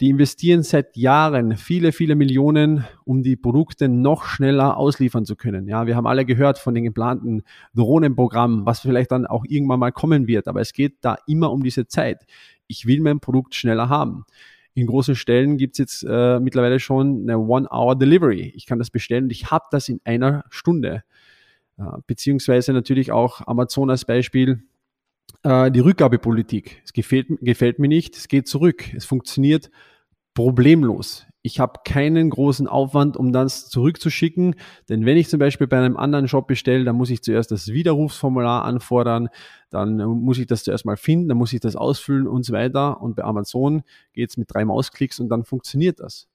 die 0.00 0.10
investieren 0.10 0.62
seit 0.62 0.96
Jahren 0.96 1.56
viele, 1.56 1.92
viele 1.92 2.16
Millionen, 2.16 2.84
um 3.04 3.22
die 3.22 3.36
Produkte 3.36 3.88
noch 3.88 4.24
schneller 4.24 4.76
ausliefern 4.76 5.24
zu 5.24 5.36
können. 5.36 5.68
Ja, 5.68 5.86
wir 5.86 5.96
haben 5.96 6.06
alle 6.06 6.24
gehört 6.24 6.58
von 6.58 6.74
den 6.74 6.84
geplanten 6.84 7.42
Drohnenprogrammen, 7.74 8.66
was 8.66 8.80
vielleicht 8.80 9.10
dann 9.10 9.26
auch 9.26 9.44
irgendwann 9.48 9.80
mal 9.80 9.92
kommen 9.92 10.26
wird. 10.26 10.48
Aber 10.48 10.60
es 10.60 10.72
geht 10.72 10.96
da 11.00 11.16
immer 11.26 11.50
um 11.50 11.62
diese 11.62 11.86
Zeit. 11.86 12.26
Ich 12.66 12.86
will 12.86 13.00
mein 13.00 13.20
Produkt 13.20 13.54
schneller 13.54 13.88
haben. 13.88 14.24
In 14.74 14.86
großen 14.86 15.16
Stellen 15.16 15.56
gibt 15.56 15.74
es 15.74 15.78
jetzt 15.78 16.06
äh, 16.06 16.38
mittlerweile 16.38 16.78
schon 16.78 17.22
eine 17.22 17.38
One-Hour-Delivery. 17.38 18.52
Ich 18.54 18.66
kann 18.66 18.78
das 18.78 18.90
bestellen 18.90 19.24
und 19.24 19.30
ich 19.30 19.50
habe 19.50 19.64
das 19.70 19.88
in 19.88 20.00
einer 20.04 20.44
Stunde. 20.50 21.02
Äh, 21.78 21.84
beziehungsweise 22.06 22.74
natürlich 22.74 23.12
auch 23.12 23.46
Amazon 23.46 23.88
als 23.88 24.04
Beispiel 24.04 24.62
äh, 25.42 25.70
die 25.70 25.80
Rückgabepolitik. 25.80 26.82
Es 26.84 26.92
gefällt, 26.92 27.28
gefällt 27.40 27.78
mir 27.78 27.88
nicht, 27.88 28.16
es 28.16 28.28
geht 28.28 28.48
zurück. 28.48 28.92
Es 28.94 29.04
funktioniert 29.04 29.70
problemlos. 30.34 31.26
Ich 31.42 31.60
habe 31.60 31.80
keinen 31.84 32.28
großen 32.30 32.66
Aufwand, 32.66 33.16
um 33.16 33.32
das 33.32 33.68
zurückzuschicken. 33.68 34.56
Denn 34.88 35.06
wenn 35.06 35.16
ich 35.16 35.28
zum 35.28 35.38
Beispiel 35.38 35.66
bei 35.66 35.78
einem 35.78 35.96
anderen 35.96 36.26
Shop 36.26 36.46
bestelle, 36.48 36.84
dann 36.84 36.96
muss 36.96 37.10
ich 37.10 37.22
zuerst 37.22 37.52
das 37.52 37.68
Widerrufsformular 37.68 38.64
anfordern, 38.64 39.28
dann 39.70 39.96
muss 39.96 40.38
ich 40.38 40.46
das 40.46 40.64
zuerst 40.64 40.84
mal 40.84 40.96
finden, 40.96 41.28
dann 41.28 41.38
muss 41.38 41.52
ich 41.52 41.60
das 41.60 41.76
ausfüllen 41.76 42.26
und 42.26 42.44
so 42.44 42.52
weiter. 42.52 43.00
Und 43.00 43.14
bei 43.14 43.22
Amazon 43.22 43.82
geht 44.12 44.30
es 44.30 44.36
mit 44.36 44.52
drei 44.52 44.64
Mausklicks 44.64 45.20
und 45.20 45.28
dann 45.28 45.44
funktioniert 45.44 46.00
das. 46.00 46.28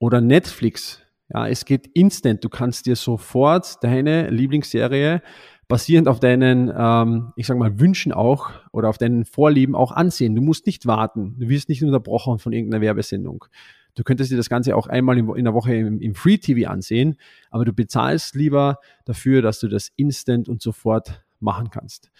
Oder 0.00 0.20
Netflix. 0.20 1.00
Ja, 1.32 1.46
es 1.46 1.64
geht 1.64 1.86
instant. 1.94 2.44
Du 2.44 2.48
kannst 2.48 2.86
dir 2.86 2.96
sofort 2.96 3.82
deine 3.82 4.30
Lieblingsserie 4.30 5.22
basierend 5.68 6.08
auf 6.08 6.18
deinen, 6.18 6.72
ähm, 6.76 7.32
ich 7.36 7.46
sag 7.46 7.56
mal, 7.56 7.78
Wünschen 7.78 8.12
auch 8.12 8.50
oder 8.72 8.88
auf 8.88 8.98
deinen 8.98 9.24
Vorlieben 9.24 9.76
auch 9.76 9.92
ansehen. 9.92 10.34
Du 10.34 10.42
musst 10.42 10.66
nicht 10.66 10.86
warten. 10.86 11.36
Du 11.38 11.48
wirst 11.48 11.68
nicht 11.68 11.82
unterbrochen 11.84 12.40
von 12.40 12.52
irgendeiner 12.52 12.82
Werbesendung. 12.82 13.44
Du 13.94 14.02
könntest 14.02 14.30
dir 14.30 14.36
das 14.36 14.48
Ganze 14.48 14.76
auch 14.76 14.88
einmal 14.88 15.18
in 15.18 15.44
der 15.44 15.54
Woche 15.54 15.74
im, 15.74 16.00
im 16.00 16.14
Free 16.14 16.38
TV 16.38 16.68
ansehen, 16.68 17.16
aber 17.50 17.64
du 17.64 17.72
bezahlst 17.72 18.34
lieber 18.34 18.78
dafür, 19.04 19.42
dass 19.42 19.60
du 19.60 19.68
das 19.68 19.90
instant 19.96 20.48
und 20.48 20.62
sofort 20.62 21.24
machen 21.38 21.70
kannst. 21.70 22.10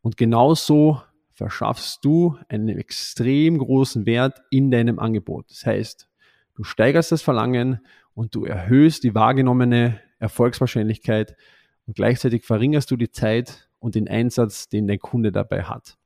Und 0.00 0.16
genauso 0.16 1.02
verschaffst 1.32 2.04
du 2.04 2.36
einen 2.48 2.68
extrem 2.68 3.58
großen 3.58 4.06
Wert 4.06 4.40
in 4.50 4.70
deinem 4.70 4.98
Angebot. 4.98 5.50
Das 5.50 5.66
heißt, 5.66 6.08
du 6.54 6.64
steigerst 6.64 7.12
das 7.12 7.22
Verlangen 7.22 7.80
und 8.14 8.34
du 8.34 8.44
erhöhst 8.44 9.04
die 9.04 9.14
wahrgenommene 9.14 10.00
Erfolgswahrscheinlichkeit 10.18 11.36
und 11.86 11.96
gleichzeitig 11.96 12.44
verringerst 12.44 12.90
du 12.90 12.96
die 12.96 13.10
Zeit 13.10 13.68
und 13.78 13.94
den 13.94 14.08
Einsatz, 14.08 14.68
den 14.68 14.86
dein 14.86 14.98
Kunde 14.98 15.32
dabei 15.32 15.64
hat. 15.64 15.96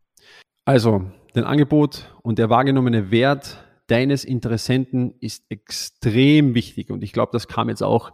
Also, 0.64 1.04
dein 1.34 1.44
Angebot 1.44 2.14
und 2.22 2.38
der 2.38 2.48
wahrgenommene 2.48 3.10
Wert 3.10 3.64
deines 3.88 4.24
Interessenten 4.24 5.14
ist 5.20 5.44
extrem 5.50 6.54
wichtig 6.54 6.90
und 6.90 7.02
ich 7.02 7.12
glaube, 7.12 7.32
das 7.32 7.48
kam 7.48 7.68
jetzt 7.68 7.82
auch 7.82 8.12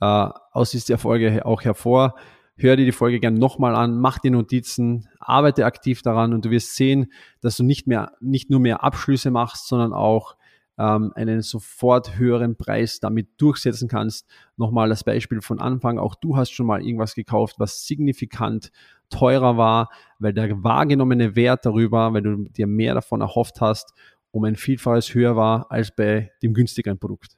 äh, 0.00 0.28
aus 0.52 0.70
dieser 0.70 0.98
Folge 0.98 1.44
auch 1.44 1.62
hervor. 1.62 2.14
Hör 2.56 2.76
dir 2.76 2.84
die 2.84 2.92
Folge 2.92 3.20
gerne 3.20 3.38
nochmal 3.38 3.74
an, 3.74 3.98
mach 3.98 4.18
dir 4.18 4.30
Notizen, 4.30 5.08
arbeite 5.18 5.64
aktiv 5.64 6.02
daran 6.02 6.32
und 6.32 6.44
du 6.44 6.50
wirst 6.50 6.76
sehen, 6.76 7.12
dass 7.40 7.56
du 7.56 7.64
nicht 7.64 7.86
mehr, 7.86 8.12
nicht 8.20 8.50
nur 8.50 8.60
mehr 8.60 8.84
Abschlüsse 8.84 9.30
machst, 9.30 9.68
sondern 9.68 9.92
auch 9.92 10.36
ähm, 10.78 11.12
einen 11.14 11.42
sofort 11.42 12.16
höheren 12.16 12.56
Preis 12.56 13.00
damit 13.00 13.28
durchsetzen 13.40 13.88
kannst. 13.88 14.26
Nochmal 14.56 14.88
das 14.88 15.04
Beispiel 15.04 15.40
von 15.40 15.60
Anfang. 15.60 15.98
Auch 15.98 16.14
du 16.14 16.36
hast 16.36 16.52
schon 16.52 16.66
mal 16.66 16.84
irgendwas 16.84 17.14
gekauft, 17.14 17.56
was 17.58 17.86
signifikant 17.86 18.70
teurer 19.10 19.56
war, 19.56 19.90
weil 20.18 20.32
der 20.32 20.62
wahrgenommene 20.62 21.36
Wert 21.36 21.66
darüber, 21.66 22.12
weil 22.14 22.22
du 22.22 22.44
dir 22.44 22.66
mehr 22.66 22.94
davon 22.94 23.20
erhofft 23.20 23.60
hast, 23.60 23.92
um 24.30 24.44
ein 24.44 24.56
Vielfaches 24.56 25.14
höher 25.14 25.36
war 25.36 25.70
als 25.70 25.94
bei 25.94 26.32
dem 26.42 26.54
günstigeren 26.54 26.98
Produkt. 26.98 27.36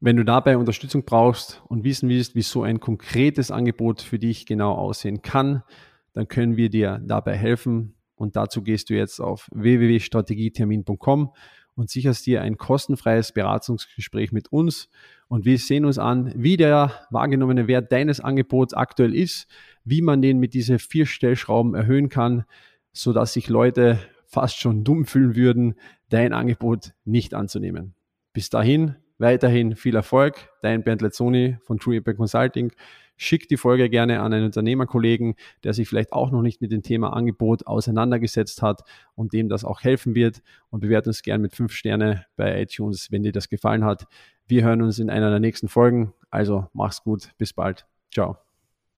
Wenn 0.00 0.16
du 0.16 0.24
dabei 0.24 0.56
Unterstützung 0.56 1.04
brauchst 1.04 1.62
und 1.68 1.82
wissen 1.82 2.08
willst, 2.08 2.36
wie 2.36 2.42
so 2.42 2.62
ein 2.62 2.78
konkretes 2.78 3.50
Angebot 3.50 4.00
für 4.00 4.18
dich 4.18 4.46
genau 4.46 4.74
aussehen 4.74 5.22
kann, 5.22 5.64
dann 6.12 6.28
können 6.28 6.56
wir 6.56 6.70
dir 6.70 7.00
dabei 7.04 7.36
helfen. 7.36 7.94
Und 8.14 8.36
dazu 8.36 8.62
gehst 8.62 8.90
du 8.90 8.94
jetzt 8.94 9.20
auf 9.20 9.48
www.strategietermin.com 9.52 11.32
und 11.78 11.88
sicherst 11.88 12.26
dir 12.26 12.42
ein 12.42 12.58
kostenfreies 12.58 13.30
Beratungsgespräch 13.30 14.32
mit 14.32 14.50
uns. 14.50 14.88
Und 15.28 15.44
wir 15.44 15.58
sehen 15.58 15.84
uns 15.84 15.96
an, 15.96 16.32
wie 16.34 16.56
der 16.56 16.92
wahrgenommene 17.10 17.68
Wert 17.68 17.92
deines 17.92 18.18
Angebots 18.18 18.74
aktuell 18.74 19.14
ist, 19.14 19.46
wie 19.84 20.02
man 20.02 20.20
den 20.20 20.40
mit 20.40 20.54
diesen 20.54 20.80
vier 20.80 21.06
Stellschrauben 21.06 21.76
erhöhen 21.76 22.08
kann, 22.08 22.44
sodass 22.92 23.32
sich 23.32 23.48
Leute 23.48 24.00
fast 24.26 24.58
schon 24.58 24.82
dumm 24.82 25.04
fühlen 25.04 25.36
würden, 25.36 25.76
dein 26.08 26.32
Angebot 26.32 26.94
nicht 27.04 27.32
anzunehmen. 27.32 27.94
Bis 28.32 28.50
dahin, 28.50 28.96
weiterhin 29.18 29.76
viel 29.76 29.94
Erfolg. 29.94 30.50
Dein 30.62 30.82
Bernd 30.82 31.00
Lezzoni 31.00 31.58
von 31.62 31.78
True 31.78 31.98
Impact 31.98 32.18
Consulting. 32.18 32.72
Schick 33.18 33.48
die 33.48 33.58
Folge 33.58 33.90
gerne 33.90 34.20
an 34.20 34.32
einen 34.32 34.46
Unternehmerkollegen, 34.46 35.34
der 35.64 35.74
sich 35.74 35.88
vielleicht 35.88 36.12
auch 36.12 36.30
noch 36.30 36.40
nicht 36.40 36.62
mit 36.62 36.72
dem 36.72 36.82
Thema 36.82 37.12
Angebot 37.12 37.66
auseinandergesetzt 37.66 38.62
hat 38.62 38.82
und 39.14 39.34
dem 39.34 39.50
das 39.50 39.64
auch 39.64 39.82
helfen 39.82 40.14
wird. 40.14 40.42
Und 40.70 40.80
bewerte 40.80 41.10
uns 41.10 41.22
gerne 41.22 41.42
mit 41.42 41.54
fünf 41.54 41.72
Sterne 41.72 42.24
bei 42.36 42.62
iTunes, 42.62 43.10
wenn 43.10 43.22
dir 43.22 43.32
das 43.32 43.48
gefallen 43.50 43.84
hat. 43.84 44.06
Wir 44.46 44.64
hören 44.64 44.80
uns 44.80 44.98
in 44.98 45.10
einer 45.10 45.30
der 45.30 45.40
nächsten 45.40 45.68
Folgen. 45.68 46.14
Also 46.30 46.68
mach's 46.72 47.02
gut. 47.02 47.32
Bis 47.36 47.52
bald. 47.52 47.86
Ciao. 48.10 48.47